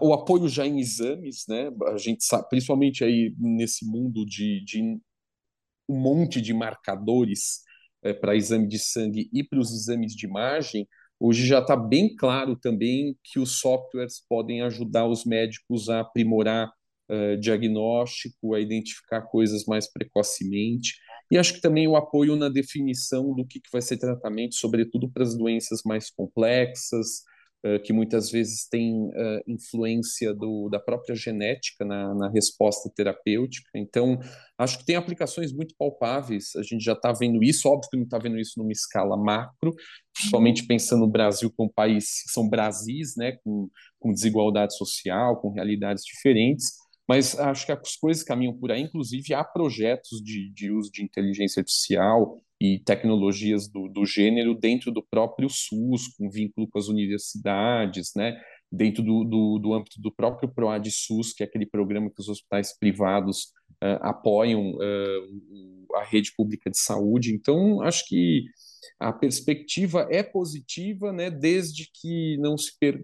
o 0.00 0.12
apoio 0.12 0.46
já 0.48 0.66
em 0.66 0.78
exames, 0.78 1.44
né? 1.48 1.70
A 1.88 1.96
gente 1.96 2.22
sabe, 2.22 2.48
principalmente 2.50 3.02
aí 3.02 3.34
nesse 3.38 3.84
mundo 3.84 4.26
de, 4.26 4.62
de 4.62 4.82
um 4.82 5.98
monte 5.98 6.40
de 6.40 6.52
marcadores 6.52 7.62
é, 8.02 8.12
para 8.12 8.36
exame 8.36 8.66
de 8.66 8.78
sangue 8.78 9.28
e 9.32 9.42
para 9.42 9.58
os 9.58 9.72
exames 9.72 10.14
de 10.14 10.26
imagem, 10.26 10.88
hoje 11.18 11.46
já 11.46 11.60
está 11.60 11.76
bem 11.76 12.14
claro 12.14 12.56
também 12.56 13.16
que 13.22 13.38
os 13.38 13.60
softwares 13.60 14.24
podem 14.28 14.62
ajudar 14.62 15.06
os 15.06 15.24
médicos 15.24 15.88
a 15.88 16.00
aprimorar 16.00 16.72
uh, 17.10 17.36
diagnóstico, 17.38 18.54
a 18.54 18.60
identificar 18.60 19.22
coisas 19.22 19.64
mais 19.66 19.90
precocemente. 19.90 20.94
E 21.30 21.38
acho 21.38 21.54
que 21.54 21.60
também 21.60 21.86
o 21.86 21.96
apoio 21.96 22.36
na 22.36 22.48
definição 22.48 23.34
do 23.34 23.46
que, 23.46 23.60
que 23.60 23.70
vai 23.72 23.82
ser 23.82 23.98
tratamento, 23.98 24.54
sobretudo 24.54 25.10
para 25.10 25.22
as 25.22 25.36
doenças 25.36 25.82
mais 25.84 26.10
complexas, 26.10 27.22
que 27.84 27.92
muitas 27.92 28.30
vezes 28.30 28.66
tem 28.66 29.10
influência 29.46 30.32
do, 30.32 30.68
da 30.70 30.80
própria 30.80 31.14
genética 31.14 31.84
na, 31.84 32.14
na, 32.14 32.30
resposta 32.30 32.90
terapêutica. 32.94 33.68
Então, 33.74 34.18
acho 34.56 34.78
que 34.78 34.84
tem 34.86 34.96
aplicações 34.96 35.52
muito 35.52 35.74
palpáveis. 35.78 36.56
A 36.56 36.62
gente 36.62 36.82
já 36.82 36.94
está 36.94 37.12
vendo 37.12 37.42
isso, 37.42 37.68
óbvio 37.68 37.90
que 37.90 37.96
não 37.98 38.04
está 38.04 38.18
vendo 38.18 38.38
isso 38.38 38.58
numa 38.58 38.72
escala 38.72 39.16
macro, 39.16 39.74
principalmente 40.14 40.66
pensando 40.66 41.00
no 41.00 41.10
Brasil 41.10 41.52
como 41.54 41.70
país, 41.70 42.22
são 42.28 42.48
Brasis, 42.48 43.14
né, 43.16 43.32
com, 43.44 43.68
com 43.98 44.12
desigualdade 44.12 44.76
social, 44.76 45.40
com 45.40 45.50
realidades 45.50 46.02
diferentes. 46.04 46.72
Mas 47.06 47.38
acho 47.38 47.66
que 47.66 47.72
as 47.72 47.96
coisas 47.96 48.22
caminham 48.22 48.56
por 48.56 48.70
aí, 48.70 48.82
inclusive 48.82 49.34
há 49.34 49.42
projetos 49.42 50.22
de, 50.22 50.48
de 50.54 50.70
uso 50.70 50.90
de 50.92 51.02
inteligência 51.02 51.60
artificial, 51.60 52.40
e 52.60 52.78
tecnologias 52.78 53.68
do, 53.68 53.88
do 53.88 54.04
gênero 54.04 54.54
dentro 54.54 54.92
do 54.92 55.02
próprio 55.02 55.48
SUS, 55.48 56.08
com 56.16 56.28
vínculo 56.28 56.68
com 56.68 56.78
as 56.78 56.88
universidades, 56.88 58.12
né? 58.14 58.36
dentro 58.70 59.02
do, 59.02 59.24
do, 59.24 59.58
do 59.58 59.74
âmbito 59.74 60.00
do 60.00 60.12
próprio 60.12 60.48
PROAD 60.48 60.90
SUS, 60.90 61.32
que 61.32 61.42
é 61.42 61.46
aquele 61.46 61.66
programa 61.66 62.10
que 62.10 62.20
os 62.20 62.28
hospitais 62.28 62.76
privados 62.78 63.46
uh, 63.82 63.98
apoiam 64.00 64.72
uh, 64.72 65.96
a 65.96 66.04
rede 66.04 66.32
pública 66.36 66.70
de 66.70 66.78
saúde. 66.78 67.34
Então, 67.34 67.82
acho 67.82 68.06
que 68.06 68.44
a 68.98 69.12
perspectiva 69.12 70.06
é 70.10 70.22
positiva, 70.22 71.12
né, 71.12 71.30
desde 71.30 71.90
que 71.92 72.36
não 72.38 72.56
se 72.56 72.78
per... 72.78 73.02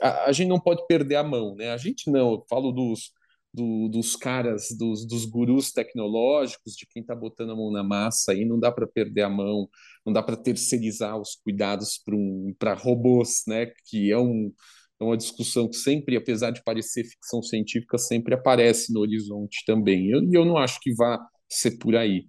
a, 0.00 0.24
a 0.24 0.32
gente 0.32 0.48
não 0.48 0.58
pode 0.58 0.86
perder 0.86 1.16
a 1.16 1.24
mão, 1.24 1.54
né? 1.54 1.70
A 1.70 1.76
gente 1.76 2.10
não, 2.10 2.32
eu 2.32 2.44
falo 2.48 2.72
dos 2.72 3.12
do, 3.56 3.88
dos 3.88 4.14
caras, 4.14 4.68
dos, 4.78 5.06
dos 5.06 5.24
gurus 5.24 5.72
tecnológicos, 5.72 6.74
de 6.76 6.86
quem 6.86 7.00
está 7.00 7.14
botando 7.14 7.52
a 7.52 7.56
mão 7.56 7.72
na 7.72 7.82
massa, 7.82 8.32
aí 8.32 8.44
não 8.44 8.60
dá 8.60 8.70
para 8.70 8.86
perder 8.86 9.22
a 9.22 9.30
mão, 9.30 9.66
não 10.04 10.12
dá 10.12 10.22
para 10.22 10.36
terceirizar 10.36 11.18
os 11.18 11.36
cuidados 11.36 11.98
para 12.04 12.14
um, 12.14 12.54
robôs, 12.76 13.44
né? 13.48 13.72
Que 13.86 14.12
é, 14.12 14.18
um, 14.18 14.52
é 15.00 15.04
uma 15.04 15.16
discussão 15.16 15.68
que 15.70 15.76
sempre, 15.76 16.18
apesar 16.18 16.50
de 16.50 16.62
parecer 16.62 17.04
ficção 17.04 17.42
científica, 17.42 17.96
sempre 17.96 18.34
aparece 18.34 18.92
no 18.92 19.00
horizonte 19.00 19.64
também. 19.66 20.08
E 20.08 20.12
eu, 20.12 20.20
eu 20.30 20.44
não 20.44 20.58
acho 20.58 20.78
que 20.80 20.94
vá 20.94 21.18
ser 21.48 21.78
por 21.78 21.96
aí. 21.96 22.26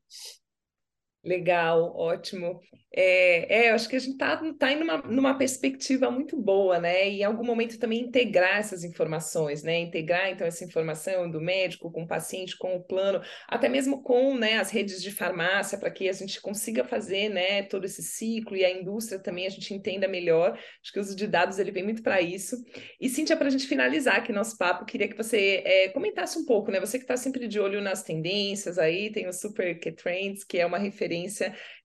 Legal, 1.28 1.94
ótimo. 1.94 2.62
É, 2.96 3.66
é, 3.66 3.70
eu 3.70 3.76
acho 3.76 3.90
que 3.90 3.98
a 3.98 4.00
gente 4.00 4.14
está 4.14 4.38
tá 4.54 4.72
indo 4.72 4.80
numa, 4.80 4.98
numa 5.00 5.38
perspectiva 5.38 6.10
muito 6.10 6.38
boa, 6.42 6.80
né? 6.80 7.10
E 7.10 7.20
em 7.20 7.24
algum 7.24 7.44
momento 7.44 7.78
também 7.78 8.00
integrar 8.00 8.58
essas 8.58 8.84
informações, 8.84 9.62
né? 9.62 9.78
Integrar, 9.78 10.30
então, 10.30 10.48
essa 10.48 10.64
informação 10.64 11.30
do 11.30 11.42
médico 11.42 11.92
com 11.92 12.04
o 12.04 12.08
paciente, 12.08 12.58
com 12.58 12.78
o 12.78 12.84
plano, 12.84 13.22
até 13.46 13.68
mesmo 13.68 14.02
com 14.02 14.36
né, 14.36 14.58
as 14.58 14.72
redes 14.72 15.04
de 15.04 15.12
farmácia, 15.12 15.78
para 15.78 15.92
que 15.92 16.08
a 16.08 16.14
gente 16.14 16.40
consiga 16.42 16.86
fazer 16.86 17.30
né, 17.30 17.62
todo 17.64 17.84
esse 17.84 18.02
ciclo 18.02 18.56
e 18.56 18.64
a 18.64 18.72
indústria 18.72 19.20
também 19.20 19.46
a 19.46 19.50
gente 19.50 19.74
entenda 19.74 20.08
melhor. 20.08 20.58
Acho 20.82 20.94
que 20.94 20.98
o 20.98 21.02
uso 21.02 21.16
de 21.16 21.28
dados 21.28 21.60
ele 21.60 21.72
vem 21.72 21.84
muito 21.84 22.02
para 22.02 22.22
isso. 22.22 22.56
E, 23.02 23.10
Cíntia, 23.10 23.36
para 23.36 23.48
a 23.48 23.52
gente 23.52 23.68
finalizar 23.68 24.16
aqui 24.16 24.32
nosso 24.32 24.58
papo, 24.58 24.86
queria 24.86 25.10
que 25.10 25.18
você 25.18 25.62
é, 25.66 25.90
comentasse 25.90 26.40
um 26.40 26.46
pouco, 26.46 26.72
né? 26.72 26.80
Você 26.80 26.98
que 26.98 27.04
está 27.04 27.18
sempre 27.18 27.50
de 27.50 27.60
olho 27.60 27.82
nas 27.82 28.02
tendências 28.02 28.80
aí, 28.80 29.12
tem 29.12 29.28
o 29.28 29.34
Super 29.34 29.78
K 29.78 29.92
Trends, 29.92 30.46
que 30.46 30.58
é 30.58 30.66
uma 30.66 30.78
referência 30.78 31.17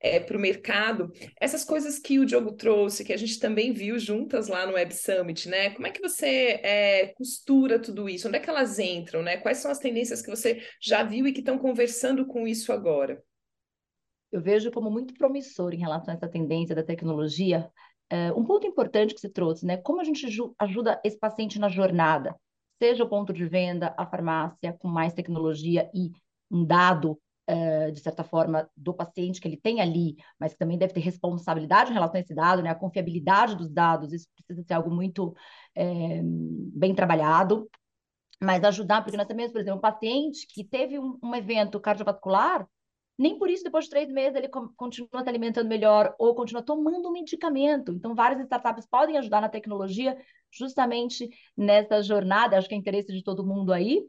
é, 0.00 0.20
para 0.20 0.36
o 0.36 0.40
mercado. 0.40 1.10
Essas 1.40 1.64
coisas 1.64 1.98
que 1.98 2.18
o 2.18 2.26
Diogo 2.26 2.52
trouxe, 2.52 3.04
que 3.04 3.12
a 3.12 3.16
gente 3.16 3.38
também 3.38 3.72
viu 3.72 3.98
juntas 3.98 4.48
lá 4.48 4.66
no 4.66 4.74
Web 4.74 4.94
Summit, 4.94 5.48
né? 5.48 5.70
Como 5.70 5.86
é 5.86 5.90
que 5.90 6.00
você 6.00 6.60
é, 6.62 7.06
costura 7.16 7.78
tudo 7.78 8.08
isso? 8.08 8.28
Onde 8.28 8.36
é 8.36 8.40
que 8.40 8.50
elas 8.50 8.78
entram, 8.78 9.22
né? 9.22 9.36
Quais 9.38 9.58
são 9.58 9.70
as 9.70 9.78
tendências 9.78 10.20
que 10.20 10.30
você 10.30 10.62
já 10.80 11.02
viu 11.02 11.26
e 11.26 11.32
que 11.32 11.40
estão 11.40 11.58
conversando 11.58 12.26
com 12.26 12.46
isso 12.46 12.72
agora? 12.72 13.22
Eu 14.30 14.40
vejo 14.40 14.70
como 14.70 14.90
muito 14.90 15.14
promissor 15.14 15.74
em 15.74 15.78
relação 15.78 16.12
a 16.12 16.16
essa 16.16 16.28
tendência 16.28 16.74
da 16.74 16.82
tecnologia. 16.82 17.70
É, 18.08 18.32
um 18.32 18.44
ponto 18.44 18.66
importante 18.66 19.14
que 19.14 19.20
você 19.20 19.28
trouxe, 19.28 19.64
né? 19.64 19.76
Como 19.76 20.00
a 20.00 20.04
gente 20.04 20.26
ajuda 20.58 21.00
esse 21.04 21.18
paciente 21.18 21.58
na 21.58 21.68
jornada, 21.68 22.34
seja 22.82 23.04
o 23.04 23.08
ponto 23.08 23.32
de 23.32 23.46
venda, 23.46 23.94
a 23.96 24.06
farmácia, 24.06 24.72
com 24.78 24.88
mais 24.88 25.12
tecnologia 25.12 25.90
e 25.94 26.10
um 26.50 26.64
dado 26.64 27.18
de 27.90 28.00
certa 28.00 28.24
forma, 28.24 28.68
do 28.76 28.94
paciente 28.94 29.40
que 29.40 29.48
ele 29.48 29.56
tem 29.56 29.80
ali, 29.80 30.16
mas 30.38 30.52
que 30.52 30.58
também 30.58 30.78
deve 30.78 30.92
ter 30.92 31.00
responsabilidade 31.00 31.90
em 31.90 31.94
relação 31.94 32.16
a 32.16 32.20
esse 32.20 32.34
dado, 32.34 32.62
né? 32.62 32.70
A 32.70 32.74
confiabilidade 32.74 33.56
dos 33.56 33.70
dados, 33.70 34.12
isso 34.12 34.28
precisa 34.34 34.66
ser 34.66 34.74
algo 34.74 34.90
muito 34.90 35.34
é, 35.74 36.20
bem 36.22 36.94
trabalhado. 36.94 37.68
Mas 38.40 38.64
ajudar, 38.64 39.02
porque 39.02 39.16
nós 39.16 39.26
temos, 39.26 39.52
por 39.52 39.60
exemplo, 39.60 39.78
um 39.78 39.80
paciente 39.80 40.46
que 40.48 40.64
teve 40.64 40.98
um, 40.98 41.18
um 41.22 41.34
evento 41.34 41.78
cardiovascular, 41.80 42.66
nem 43.18 43.38
por 43.38 43.48
isso, 43.48 43.62
depois 43.62 43.84
de 43.84 43.90
três 43.90 44.10
meses, 44.10 44.34
ele 44.34 44.48
continua 44.48 45.22
se 45.22 45.28
alimentando 45.28 45.68
melhor 45.68 46.14
ou 46.18 46.34
continua 46.34 46.62
tomando 46.62 47.08
um 47.08 47.12
medicamento. 47.12 47.92
Então, 47.92 48.14
várias 48.14 48.40
startups 48.40 48.86
podem 48.86 49.16
ajudar 49.18 49.40
na 49.40 49.48
tecnologia 49.48 50.16
justamente 50.50 51.28
nessa 51.56 52.02
jornada, 52.02 52.58
acho 52.58 52.68
que 52.68 52.74
é 52.74 52.78
interesse 52.78 53.12
de 53.12 53.22
todo 53.22 53.46
mundo 53.46 53.72
aí, 53.72 54.04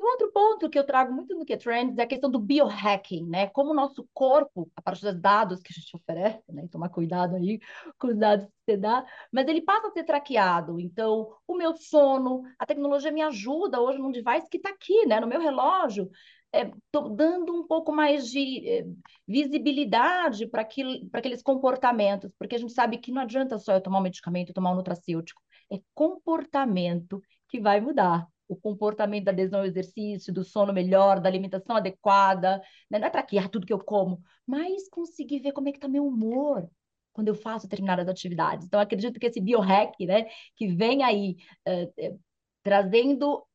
um 0.00 0.06
outro 0.06 0.32
ponto 0.32 0.70
que 0.70 0.78
eu 0.78 0.84
trago 0.84 1.12
muito 1.12 1.34
no 1.36 1.44
Q-Trends 1.44 1.98
é 1.98 2.02
a 2.02 2.06
questão 2.06 2.30
do 2.30 2.38
biohacking, 2.38 3.26
né? 3.26 3.48
Como 3.48 3.70
o 3.70 3.74
nosso 3.74 4.08
corpo, 4.14 4.70
a 4.74 4.80
partir 4.80 5.02
dos 5.02 5.20
dados 5.20 5.60
que 5.60 5.72
a 5.72 5.78
gente 5.78 5.94
oferece, 5.94 6.42
né? 6.50 6.66
Tomar 6.70 6.88
cuidado 6.88 7.36
aí 7.36 7.60
com 7.98 8.08
os 8.08 8.16
dados 8.16 8.46
que 8.46 8.52
você 8.64 8.76
dá, 8.78 9.04
mas 9.30 9.46
ele 9.46 9.60
passa 9.60 9.88
a 9.88 9.90
ser 9.90 10.04
traqueado. 10.04 10.80
Então, 10.80 11.28
o 11.46 11.54
meu 11.54 11.76
sono, 11.76 12.42
a 12.58 12.64
tecnologia 12.64 13.12
me 13.12 13.20
ajuda 13.20 13.80
hoje 13.80 13.98
num 13.98 14.10
device 14.10 14.48
que 14.50 14.56
está 14.56 14.70
aqui, 14.70 15.04
né? 15.06 15.20
No 15.20 15.26
meu 15.26 15.40
relógio, 15.40 16.10
é, 16.52 16.70
dando 16.92 17.54
um 17.54 17.66
pouco 17.66 17.92
mais 17.92 18.28
de 18.28 18.68
é, 18.68 18.86
visibilidade 19.28 20.46
para 20.46 20.62
aqueles 20.62 21.42
comportamentos, 21.42 22.32
porque 22.38 22.56
a 22.56 22.58
gente 22.58 22.72
sabe 22.72 22.96
que 22.98 23.12
não 23.12 23.22
adianta 23.22 23.58
só 23.58 23.74
eu 23.74 23.82
tomar 23.82 23.98
um 23.98 24.02
medicamento, 24.02 24.54
tomar 24.54 24.72
um 24.72 24.76
nutracêutico, 24.76 25.42
é 25.70 25.78
comportamento 25.94 27.22
que 27.48 27.60
vai 27.60 27.80
mudar 27.80 28.26
o 28.50 28.56
comportamento 28.56 29.24
da 29.24 29.30
adesão 29.30 29.60
ao 29.60 29.66
exercício, 29.66 30.34
do 30.34 30.42
sono 30.42 30.72
melhor, 30.72 31.20
da 31.20 31.28
alimentação 31.28 31.76
adequada, 31.76 32.60
né? 32.90 32.98
não 32.98 33.06
é 33.06 33.10
traquear 33.10 33.48
tudo 33.48 33.64
que 33.64 33.72
eu 33.72 33.78
como, 33.78 34.20
mas 34.44 34.88
conseguir 34.88 35.38
ver 35.38 35.52
como 35.52 35.68
é 35.68 35.72
que 35.72 35.78
está 35.78 35.86
meu 35.86 36.04
humor 36.04 36.68
quando 37.12 37.28
eu 37.28 37.34
faço 37.34 37.66
determinadas 37.68 38.08
atividades. 38.08 38.66
Então, 38.66 38.80
acredito 38.80 39.20
que 39.20 39.26
esse 39.26 39.40
biohack, 39.40 40.04
né, 40.04 40.26
que 40.56 40.66
vem 40.66 41.04
aí 41.04 41.36
uh, 41.68 42.20
trazendo 42.62 43.46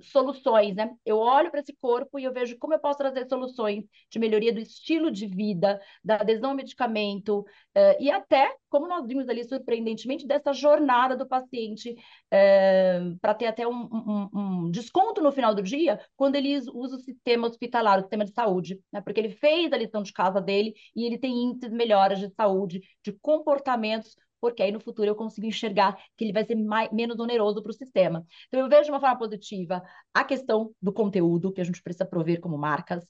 soluções, 0.00 0.74
né? 0.74 0.90
Eu 1.04 1.18
olho 1.18 1.50
para 1.50 1.60
esse 1.60 1.74
corpo 1.80 2.18
e 2.18 2.24
eu 2.24 2.32
vejo 2.32 2.56
como 2.58 2.74
eu 2.74 2.78
posso 2.78 2.98
trazer 2.98 3.26
soluções 3.28 3.84
de 4.10 4.18
melhoria 4.18 4.52
do 4.52 4.60
estilo 4.60 5.10
de 5.10 5.26
vida, 5.26 5.80
da 6.02 6.16
adesão 6.16 6.50
ao 6.50 6.56
medicamento, 6.56 7.40
uh, 7.40 7.96
e 8.00 8.10
até, 8.10 8.54
como 8.68 8.88
nós 8.88 9.06
vimos 9.06 9.28
ali 9.28 9.44
surpreendentemente, 9.44 10.26
dessa 10.26 10.52
jornada 10.52 11.16
do 11.16 11.26
paciente 11.26 11.90
uh, 11.92 13.18
para 13.20 13.34
ter 13.34 13.46
até 13.46 13.66
um, 13.66 13.88
um, 13.92 14.28
um, 14.34 14.70
desconto 14.70 15.20
no 15.20 15.32
final 15.32 15.54
do 15.54 15.62
dia 15.62 16.00
quando 16.16 16.36
ele 16.36 16.56
usa 16.72 16.96
o 16.96 17.00
sistema 17.00 17.46
hospitalar, 17.46 17.98
o 17.98 18.02
sistema 18.02 18.24
de 18.24 18.32
saúde, 18.32 18.80
né? 18.92 19.00
Porque 19.00 19.20
ele 19.20 19.30
fez 19.30 19.72
a 19.72 19.76
lição 19.76 20.02
de 20.02 20.12
casa 20.12 20.40
dele 20.40 20.74
e 20.94 21.04
ele 21.04 21.18
tem 21.18 21.44
índices 21.44 21.70
melhores 21.70 22.18
de 22.18 22.28
saúde, 22.30 22.80
de 23.02 23.12
comportamentos 23.12 24.16
porque 24.44 24.62
aí 24.62 24.70
no 24.70 24.78
futuro 24.78 25.08
eu 25.08 25.14
consigo 25.14 25.46
enxergar 25.46 25.96
que 26.18 26.22
ele 26.22 26.32
vai 26.34 26.44
ser 26.44 26.54
mais, 26.54 26.92
menos 26.92 27.18
oneroso 27.18 27.62
para 27.62 27.70
o 27.70 27.72
sistema. 27.72 28.26
Então, 28.46 28.60
eu 28.60 28.68
vejo 28.68 28.84
de 28.84 28.90
uma 28.90 29.00
forma 29.00 29.16
positiva 29.16 29.82
a 30.12 30.22
questão 30.22 30.70
do 30.82 30.92
conteúdo 30.92 31.50
que 31.50 31.62
a 31.62 31.64
gente 31.64 31.82
precisa 31.82 32.04
prover 32.04 32.42
como 32.42 32.58
marcas, 32.58 33.02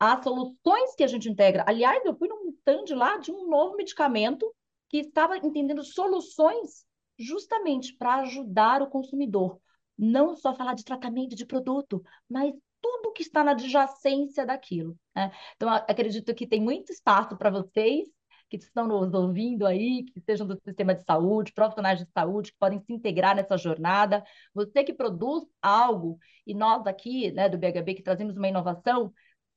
as 0.00 0.24
soluções 0.24 0.96
que 0.96 1.04
a 1.04 1.06
gente 1.06 1.30
integra. 1.30 1.64
Aliás, 1.64 2.04
eu 2.04 2.12
fui 2.16 2.26
num 2.26 2.48
stand 2.48 2.96
lá 2.96 3.18
de 3.18 3.30
um 3.30 3.48
novo 3.48 3.76
medicamento 3.76 4.52
que 4.88 4.96
estava 4.96 5.36
entendendo 5.36 5.84
soluções 5.84 6.84
justamente 7.16 7.96
para 7.96 8.16
ajudar 8.22 8.82
o 8.82 8.90
consumidor. 8.90 9.60
Não 9.96 10.34
só 10.34 10.56
falar 10.56 10.74
de 10.74 10.84
tratamento 10.84 11.36
de 11.36 11.46
produto, 11.46 12.02
mas 12.28 12.52
tudo 12.80 13.12
que 13.12 13.22
está 13.22 13.44
na 13.44 13.52
adjacência 13.52 14.44
daquilo. 14.44 14.98
Né? 15.14 15.30
Então, 15.54 15.68
acredito 15.70 16.34
que 16.34 16.48
tem 16.48 16.60
muito 16.60 16.90
espaço 16.90 17.36
para 17.36 17.48
vocês 17.48 18.08
que 18.50 18.64
estão 18.64 18.86
nos 18.86 19.14
ouvindo 19.14 19.64
aí, 19.66 20.04
que 20.04 20.20
sejam 20.20 20.46
do 20.46 20.60
sistema 20.64 20.94
de 20.94 21.04
saúde, 21.04 21.52
profissionais 21.52 21.98
de 21.98 22.06
saúde, 22.12 22.52
que 22.52 22.58
podem 22.58 22.80
se 22.80 22.92
integrar 22.92 23.36
nessa 23.36 23.56
jornada. 23.56 24.24
Você 24.52 24.82
que 24.82 24.92
produz 24.92 25.44
algo, 25.62 26.18
e 26.46 26.52
nós 26.52 26.86
aqui, 26.86 27.30
né, 27.30 27.48
do 27.48 27.56
BHB, 27.56 27.94
que 27.94 28.02
trazemos 28.02 28.36
uma 28.36 28.48
inovação, 28.48 29.12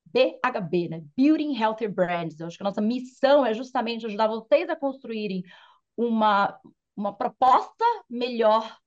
BHB, 0.05 0.89
né? 0.89 1.03
Building 1.17 1.57
Healthy 1.59 1.87
Brands. 1.87 2.39
Eu 2.39 2.47
acho 2.47 2.57
que 2.57 2.63
a 2.63 2.65
nossa 2.65 2.81
missão 2.81 3.45
é 3.45 3.53
justamente 3.53 4.05
ajudar 4.05 4.27
vocês 4.27 4.69
a 4.69 4.75
construírem 4.75 5.43
uma, 5.97 6.59
uma 6.95 7.13
proposta 7.13 7.85
melhor 8.09 8.77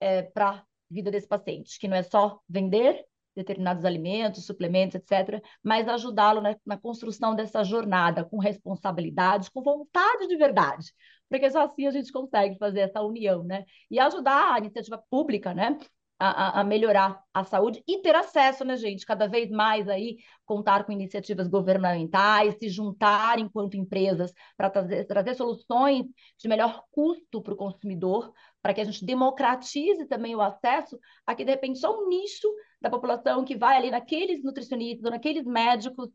é, 0.00 0.22
para 0.22 0.50
a 0.50 0.64
vida 0.90 1.10
desse 1.10 1.26
paciente, 1.26 1.78
que 1.78 1.88
não 1.88 1.96
é 1.96 2.02
só 2.02 2.40
vender, 2.48 3.04
determinados 3.36 3.84
alimentos, 3.84 4.46
suplementos, 4.46 4.96
etc., 4.96 5.42
mas 5.62 5.86
ajudá-lo 5.86 6.40
na, 6.40 6.56
na, 6.64 6.78
construção 6.78 7.34
dessa 7.34 7.62
jornada 7.62 8.24
com 8.24 8.38
responsabilidade, 8.38 9.50
com 9.50 9.62
vontade 9.62 10.26
de 10.26 10.36
verdade, 10.36 10.92
porque 11.28 11.50
só 11.50 11.64
assim 11.64 11.86
a 11.86 11.90
gente 11.90 12.10
consegue 12.10 12.56
fazer 12.58 12.80
essa 12.80 13.02
união, 13.02 13.44
né? 13.44 13.64
E 13.90 13.98
ajudar 14.00 14.54
a 14.54 14.58
iniciativa 14.58 15.02
pública, 15.10 15.52
né? 15.52 15.78
A, 16.18 16.60
a, 16.60 16.64
melhorar 16.64 17.22
a 17.34 17.44
saúde 17.44 17.84
e 17.86 18.00
ter 18.00 18.14
acesso, 18.14 18.64
né, 18.64 18.74
gente? 18.78 19.04
Cada 19.04 19.26
vez 19.26 19.50
mais 19.50 19.86
aí 19.86 20.16
contar 20.46 20.84
com 20.84 20.92
iniciativas 20.92 21.46
governamentais, 21.46 22.56
se 22.58 22.70
juntar 22.70 23.38
enquanto 23.38 23.76
empresas 23.76 24.32
para 24.56 24.70
trazer, 24.70 25.04
trazer 25.04 25.34
soluções 25.34 26.06
de 26.38 26.48
melhor 26.48 26.84
custo 26.90 27.42
para 27.42 27.52
o 27.52 27.56
consumidor, 27.56 28.32
para 28.66 28.74
que 28.74 28.80
a 28.80 28.84
gente 28.84 29.04
democratize 29.04 30.06
também 30.06 30.34
o 30.34 30.40
acesso 30.40 30.98
a 31.24 31.36
que, 31.36 31.44
de 31.44 31.52
repente, 31.52 31.78
só 31.78 31.96
um 31.96 32.08
nicho 32.08 32.52
da 32.80 32.90
população 32.90 33.44
que 33.44 33.56
vai 33.56 33.76
ali 33.76 33.92
naqueles 33.92 34.42
nutricionistas, 34.42 35.08
naqueles 35.08 35.44
médicos, 35.44 36.08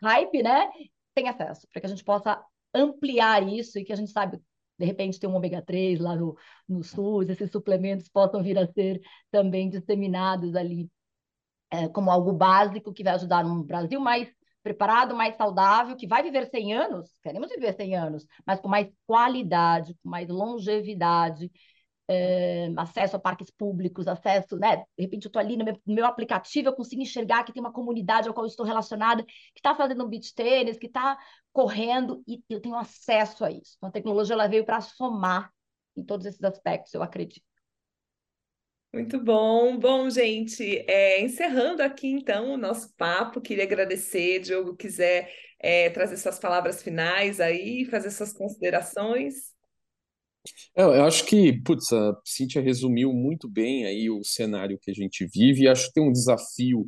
hype, 0.00 0.40
né, 0.40 0.70
tem 1.12 1.28
acesso, 1.28 1.66
para 1.72 1.80
que 1.80 1.86
a 1.86 1.90
gente 1.90 2.04
possa 2.04 2.40
ampliar 2.72 3.42
isso 3.48 3.80
e 3.80 3.84
que 3.84 3.92
a 3.92 3.96
gente 3.96 4.12
sabe, 4.12 4.40
de 4.78 4.86
repente, 4.86 5.18
tem 5.18 5.28
um 5.28 5.34
ômega 5.34 5.60
3 5.60 5.98
lá 5.98 6.14
no, 6.14 6.36
no 6.68 6.84
SUS, 6.84 7.30
esses 7.30 7.50
suplementos 7.50 8.08
possam 8.08 8.44
vir 8.44 8.56
a 8.56 8.72
ser 8.72 9.00
também 9.28 9.68
disseminados 9.68 10.54
ali 10.54 10.88
é, 11.68 11.88
como 11.88 12.12
algo 12.12 12.32
básico 12.32 12.92
que 12.92 13.02
vai 13.02 13.14
ajudar 13.14 13.44
um 13.44 13.60
Brasil 13.60 13.98
mais 13.98 14.32
preparado, 14.62 15.16
mais 15.16 15.34
saudável, 15.34 15.96
que 15.96 16.06
vai 16.06 16.22
viver 16.22 16.48
100 16.48 16.74
anos, 16.74 17.10
queremos 17.24 17.48
viver 17.48 17.74
100 17.74 17.96
anos, 17.96 18.26
mas 18.46 18.60
com 18.60 18.68
mais 18.68 18.88
qualidade, 19.04 19.96
com 20.00 20.08
mais 20.08 20.28
longevidade, 20.28 21.50
é, 22.08 22.72
acesso 22.76 23.16
a 23.16 23.18
parques 23.18 23.50
públicos, 23.50 24.08
acesso, 24.08 24.56
né? 24.56 24.78
De 24.96 25.04
repente 25.04 25.26
eu 25.26 25.28
estou 25.28 25.40
ali 25.40 25.56
no 25.56 25.64
meu, 25.64 25.78
no 25.86 25.94
meu, 25.94 26.06
aplicativo, 26.06 26.68
eu 26.68 26.72
consigo 26.74 27.02
enxergar 27.02 27.44
que 27.44 27.52
tem 27.52 27.60
uma 27.60 27.72
comunidade 27.72 28.26
ao 28.26 28.34
qual 28.34 28.46
eu 28.46 28.48
estou 28.48 28.64
relacionada, 28.64 29.22
que 29.22 29.58
está 29.58 29.74
fazendo 29.74 30.04
um 30.04 30.08
beach 30.08 30.34
tênis, 30.34 30.78
que 30.78 30.86
está 30.86 31.18
correndo, 31.52 32.22
e 32.26 32.42
eu 32.48 32.60
tenho 32.60 32.76
acesso 32.76 33.44
a 33.44 33.50
isso. 33.50 33.74
Então, 33.76 33.90
a 33.90 33.92
tecnologia 33.92 34.34
ela 34.34 34.48
veio 34.48 34.64
para 34.64 34.80
somar 34.80 35.52
em 35.94 36.02
todos 36.02 36.24
esses 36.24 36.42
aspectos, 36.42 36.94
eu 36.94 37.02
acredito. 37.02 37.46
Muito 38.92 39.22
bom. 39.22 39.78
Bom, 39.78 40.08
gente, 40.08 40.64
é, 40.88 41.20
encerrando 41.20 41.82
aqui 41.82 42.08
então 42.08 42.54
o 42.54 42.56
nosso 42.56 42.94
papo, 42.96 43.38
queria 43.38 43.64
agradecer, 43.64 44.40
Diogo, 44.40 44.74
quiser 44.74 45.30
é, 45.58 45.90
trazer 45.90 46.16
suas 46.16 46.38
palavras 46.38 46.82
finais 46.82 47.38
aí, 47.38 47.84
fazer 47.84 48.10
suas 48.10 48.32
considerações. 48.32 49.57
Eu, 50.74 50.94
eu 50.94 51.04
acho 51.04 51.24
que, 51.26 51.52
putz, 51.62 51.92
a 51.92 52.16
Cíntia 52.24 52.62
resumiu 52.62 53.12
muito 53.12 53.48
bem 53.48 53.84
aí 53.86 54.10
o 54.10 54.22
cenário 54.24 54.78
que 54.80 54.90
a 54.90 54.94
gente 54.94 55.26
vive 55.26 55.62
e 55.62 55.68
acho 55.68 55.88
que 55.88 55.94
tem 55.94 56.02
um 56.02 56.12
desafio 56.12 56.86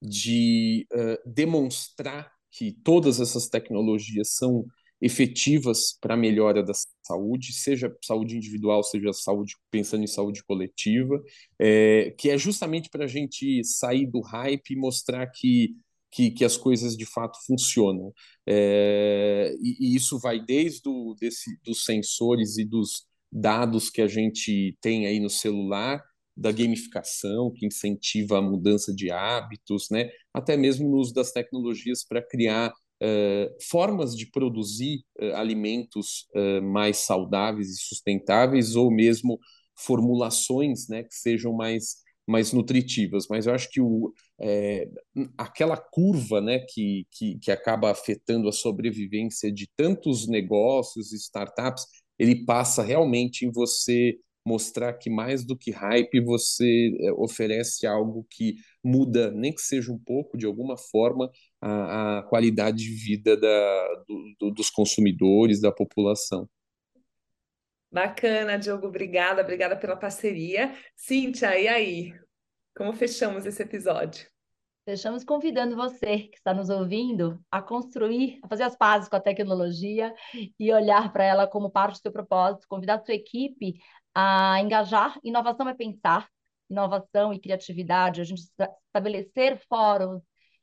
de 0.00 0.86
uh, 0.92 1.30
demonstrar 1.30 2.30
que 2.50 2.72
todas 2.84 3.20
essas 3.20 3.48
tecnologias 3.48 4.34
são 4.34 4.64
efetivas 5.02 5.98
para 6.00 6.14
a 6.14 6.16
melhora 6.16 6.62
da 6.62 6.72
saúde, 7.04 7.52
seja 7.52 7.92
saúde 8.04 8.36
individual, 8.36 8.84
seja 8.84 9.12
saúde 9.12 9.56
pensando 9.68 10.04
em 10.04 10.06
saúde 10.06 10.44
coletiva, 10.44 11.20
é, 11.58 12.14
que 12.16 12.30
é 12.30 12.38
justamente 12.38 12.88
para 12.88 13.04
a 13.04 13.08
gente 13.08 13.64
sair 13.64 14.06
do 14.06 14.20
hype 14.20 14.70
e 14.70 14.76
mostrar 14.76 15.26
que, 15.26 15.74
que, 16.12 16.30
que 16.30 16.44
as 16.44 16.56
coisas 16.56 16.96
de 16.96 17.06
fato 17.06 17.38
funcionam. 17.46 18.12
É, 18.46 19.54
e, 19.60 19.94
e, 19.94 19.96
isso 19.96 20.18
vai 20.20 20.38
desde 20.40 20.82
do, 20.82 21.16
desse, 21.18 21.58
dos 21.64 21.84
sensores 21.84 22.58
e 22.58 22.64
dos 22.64 23.06
dados 23.32 23.88
que 23.90 24.02
a 24.02 24.08
gente 24.08 24.76
tem 24.80 25.06
aí 25.06 25.18
no 25.18 25.30
celular, 25.30 26.02
da 26.36 26.50
gamificação, 26.50 27.52
que 27.54 27.66
incentiva 27.66 28.38
a 28.38 28.42
mudança 28.42 28.94
de 28.94 29.10
hábitos, 29.10 29.88
né? 29.90 30.10
até 30.32 30.56
mesmo 30.56 30.88
no 30.88 30.96
uso 30.96 31.12
das 31.12 31.30
tecnologias 31.30 32.04
para 32.04 32.22
criar 32.22 32.70
uh, 32.70 33.64
formas 33.68 34.16
de 34.16 34.30
produzir 34.30 35.04
uh, 35.20 35.34
alimentos 35.34 36.26
uh, 36.34 36.62
mais 36.62 36.98
saudáveis 36.98 37.68
e 37.68 37.76
sustentáveis, 37.76 38.76
ou 38.76 38.90
mesmo 38.90 39.38
formulações 39.76 40.88
né, 40.88 41.02
que 41.02 41.14
sejam 41.14 41.52
mais, 41.52 41.96
mais 42.26 42.52
nutritivas. 42.52 43.26
Mas 43.28 43.46
eu 43.46 43.54
acho 43.54 43.68
que 43.70 43.80
o, 43.80 44.12
é, 44.40 44.88
aquela 45.36 45.76
curva 45.76 46.40
né, 46.40 46.60
que, 46.60 47.06
que, 47.10 47.38
que 47.38 47.50
acaba 47.50 47.90
afetando 47.90 48.48
a 48.48 48.52
sobrevivência 48.52 49.52
de 49.52 49.68
tantos 49.76 50.28
negócios 50.28 51.12
e 51.12 51.16
startups, 51.16 51.84
ele 52.18 52.44
passa 52.44 52.82
realmente 52.82 53.44
em 53.44 53.50
você 53.50 54.16
mostrar 54.44 54.94
que 54.94 55.08
mais 55.08 55.44
do 55.44 55.56
que 55.56 55.70
hype 55.70 56.20
você 56.20 56.90
é, 57.00 57.12
oferece 57.12 57.86
algo 57.86 58.26
que 58.28 58.56
muda, 58.82 59.30
nem 59.30 59.54
que 59.54 59.62
seja 59.62 59.92
um 59.92 59.98
pouco, 59.98 60.36
de 60.36 60.46
alguma 60.46 60.76
forma, 60.76 61.30
a, 61.60 62.18
a 62.18 62.22
qualidade 62.24 62.78
de 62.78 62.90
vida 62.90 63.36
da, 63.36 64.04
do, 64.08 64.34
do, 64.40 64.50
dos 64.50 64.70
consumidores, 64.70 65.60
da 65.60 65.70
população. 65.70 66.48
Bacana, 67.92 68.58
Diogo, 68.58 68.86
obrigada, 68.86 69.42
obrigada 69.42 69.76
pela 69.76 69.94
parceria. 69.94 70.74
Cíntia, 70.96 71.58
e 71.58 71.68
aí? 71.68 72.14
Como 72.74 72.94
fechamos 72.94 73.44
esse 73.44 73.62
episódio? 73.62 74.26
Fechamos 74.82 75.22
convidando 75.22 75.76
você 75.76 76.20
que 76.20 76.38
está 76.38 76.54
nos 76.54 76.70
ouvindo 76.70 77.38
a 77.50 77.60
construir, 77.60 78.40
a 78.42 78.48
fazer 78.48 78.62
as 78.62 78.74
pazes 78.74 79.10
com 79.10 79.16
a 79.16 79.20
tecnologia 79.20 80.14
e 80.58 80.72
olhar 80.72 81.12
para 81.12 81.22
ela 81.22 81.46
como 81.46 81.70
parte 81.70 81.98
do 81.98 82.02
seu 82.02 82.10
propósito, 82.10 82.66
convidar 82.66 82.94
a 82.94 83.04
sua 83.04 83.14
equipe 83.14 83.78
a 84.14 84.58
engajar. 84.60 85.18
Inovação 85.22 85.68
é 85.68 85.74
pensar, 85.74 86.26
inovação 86.70 87.34
e 87.34 87.38
criatividade, 87.38 88.22
a 88.22 88.24
gente 88.24 88.42
estabelecer 88.88 89.60
fóruns 89.68 90.22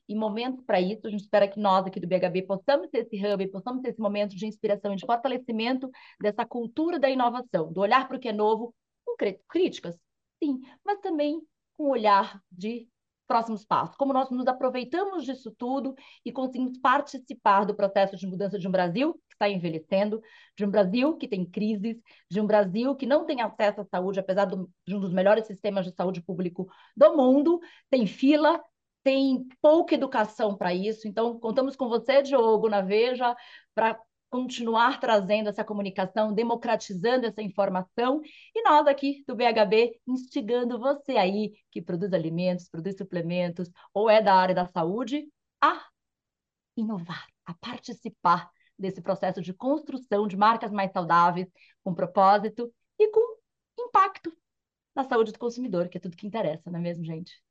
e 0.10 0.16
momentos 0.16 0.66
para 0.66 0.82
isso. 0.82 1.06
A 1.06 1.10
gente 1.12 1.22
espera 1.22 1.48
que 1.48 1.60
nós 1.60 1.86
aqui 1.86 2.00
do 2.00 2.08
BHB 2.08 2.42
possamos 2.48 2.90
ter 2.90 3.06
esse 3.06 3.24
hub, 3.24 3.48
possamos 3.50 3.84
ter 3.84 3.90
esse 3.90 4.02
momento 4.02 4.36
de 4.36 4.48
inspiração 4.48 4.92
e 4.92 4.96
de 4.96 5.06
fortalecimento 5.06 5.90
dessa 6.20 6.44
cultura 6.46 7.00
da 7.00 7.10
inovação, 7.10 7.72
do 7.72 7.80
olhar 7.80 8.08
para 8.08 8.18
o 8.18 8.20
que 8.20 8.28
é 8.28 8.34
novo, 8.34 8.74
com 9.06 9.16
críticas, 9.48 9.96
sim, 10.44 10.60
mas 10.84 11.00
também 11.00 11.40
com 11.78 11.90
olhar 11.90 12.42
de 12.52 12.88
próximos 13.28 13.64
passos, 13.64 13.96
como 13.96 14.12
nós 14.12 14.32
nos 14.32 14.48
aproveitamos 14.48 15.24
disso 15.24 15.54
tudo 15.56 15.94
e 16.26 16.32
conseguimos 16.32 16.80
participar 16.80 17.64
do 17.64 17.76
processo 17.76 18.18
de 18.18 18.26
mudança 18.26 18.58
de 18.58 18.68
um 18.68 18.72
Brasil 18.72 19.14
que 19.14 19.36
está 19.36 19.48
envelhecendo, 19.48 20.20
de 20.58 20.66
um 20.66 20.72
Brasil 20.72 21.16
que 21.16 21.28
tem 21.28 21.46
crises, 21.46 22.02
de 22.28 22.42
um 22.42 22.48
Brasil 22.48 22.96
que 22.96 23.06
não 23.06 23.28
tem 23.28 23.42
acesso 23.42 23.82
à 23.82 23.86
saúde, 23.86 24.20
apesar 24.20 24.46
do, 24.46 24.68
de 24.88 24.96
um 24.96 25.00
dos 25.00 25.14
melhores 25.14 25.46
sistemas 25.46 25.86
de 25.86 25.94
saúde 25.94 26.24
público 26.24 26.68
do 26.98 27.16
mundo, 27.16 27.60
tem 27.88 28.08
fila, 28.08 28.60
tem 29.10 29.48
pouca 29.60 29.96
educação 29.96 30.56
para 30.56 30.72
isso. 30.72 31.08
Então, 31.08 31.40
contamos 31.40 31.76
com 31.76 31.90
você, 31.90 32.22
Diogo, 32.22 32.70
na 32.70 32.80
Veja, 32.82 33.36
para 33.74 34.00
continuar 34.30 35.00
trazendo 35.00 35.50
essa 35.50 35.64
comunicação, 35.64 36.32
democratizando 36.32 37.26
essa 37.26 37.42
informação, 37.42 38.22
e 38.54 38.62
nós 38.62 38.86
aqui 38.86 39.24
do 39.28 39.36
BHB 39.36 40.00
instigando 40.08 40.78
você 40.78 41.14
aí 41.14 41.54
que 41.72 41.82
produz 41.82 42.14
alimentos, 42.14 42.70
produz 42.70 42.96
suplementos 42.96 43.72
ou 43.92 44.08
é 44.08 44.22
da 44.22 44.36
área 44.36 44.54
da 44.54 44.68
saúde 44.68 45.28
a 45.60 45.88
inovar, 46.78 47.26
a 47.48 47.56
participar 47.56 48.48
desse 48.78 49.02
processo 49.02 49.42
de 49.42 49.56
construção 49.56 50.28
de 50.28 50.38
marcas 50.38 50.72
mais 50.72 50.92
saudáveis, 50.92 51.48
com 51.84 51.96
propósito 51.96 52.72
e 53.00 53.10
com 53.10 53.40
impacto 53.80 54.32
na 54.96 55.04
saúde 55.04 55.32
do 55.32 55.40
consumidor, 55.40 55.90
que 55.90 55.98
é 55.98 56.00
tudo 56.00 56.16
que 56.16 56.28
interessa, 56.28 56.70
não 56.70 56.78
é 56.78 56.84
mesmo, 56.84 57.04
gente? 57.04 57.42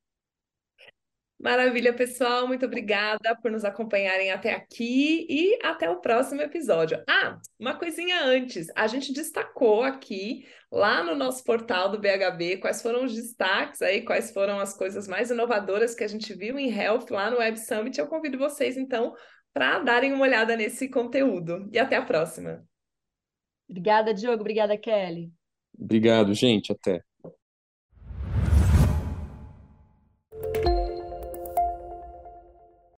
Maravilha, 1.39 1.93
pessoal. 1.93 2.49
Muito 2.49 2.67
obrigada 2.67 3.37
por 3.41 3.49
nos 3.49 3.65
acompanharem 3.65 4.33
até 4.33 4.53
aqui 4.53 5.25
e 5.31 5.57
até 5.63 5.89
o 5.89 6.01
próximo 6.01 6.43
episódio. 6.43 7.01
Ah, 7.09 7.39
uma 7.59 7.79
coisinha 7.79 8.25
antes. 8.25 8.67
A 8.75 8.89
gente 8.89 9.13
destacou 9.13 9.85
aqui 9.85 10.45
lá 10.71 11.05
no 11.05 11.15
nosso 11.15 11.45
portal 11.45 11.91
do 11.91 12.01
BHB 12.01 12.57
quais 12.57 12.83
foram 12.83 13.05
os 13.05 13.15
destaques 13.15 13.81
aí, 13.83 14.03
quais 14.03 14.33
foram 14.33 14.59
as 14.59 14.77
coisas 14.77 15.07
mais 15.07 15.31
inovadoras 15.31 15.95
que 15.95 16.03
a 16.03 16.09
gente 16.09 16.35
viu 16.35 16.59
em 16.59 16.77
Health 16.77 17.07
lá 17.11 17.31
no 17.31 17.39
Web 17.39 17.57
Summit. 17.61 17.97
Eu 18.01 18.09
convido 18.09 18.37
vocês, 18.37 18.77
então, 18.77 19.15
para 19.55 19.79
darem 19.79 20.13
uma 20.13 20.25
olhada 20.25 20.57
nesse 20.57 20.89
conteúdo. 20.89 21.69
E 21.73 21.79
até 21.79 21.95
a 21.95 22.03
próxima. 22.03 22.67
Obrigada, 23.71 24.13
Diogo. 24.13 24.41
Obrigada, 24.41 24.77
Kelly. 24.77 25.31
Obrigado, 25.79 26.35
gente. 26.35 26.73
Até. 26.73 27.08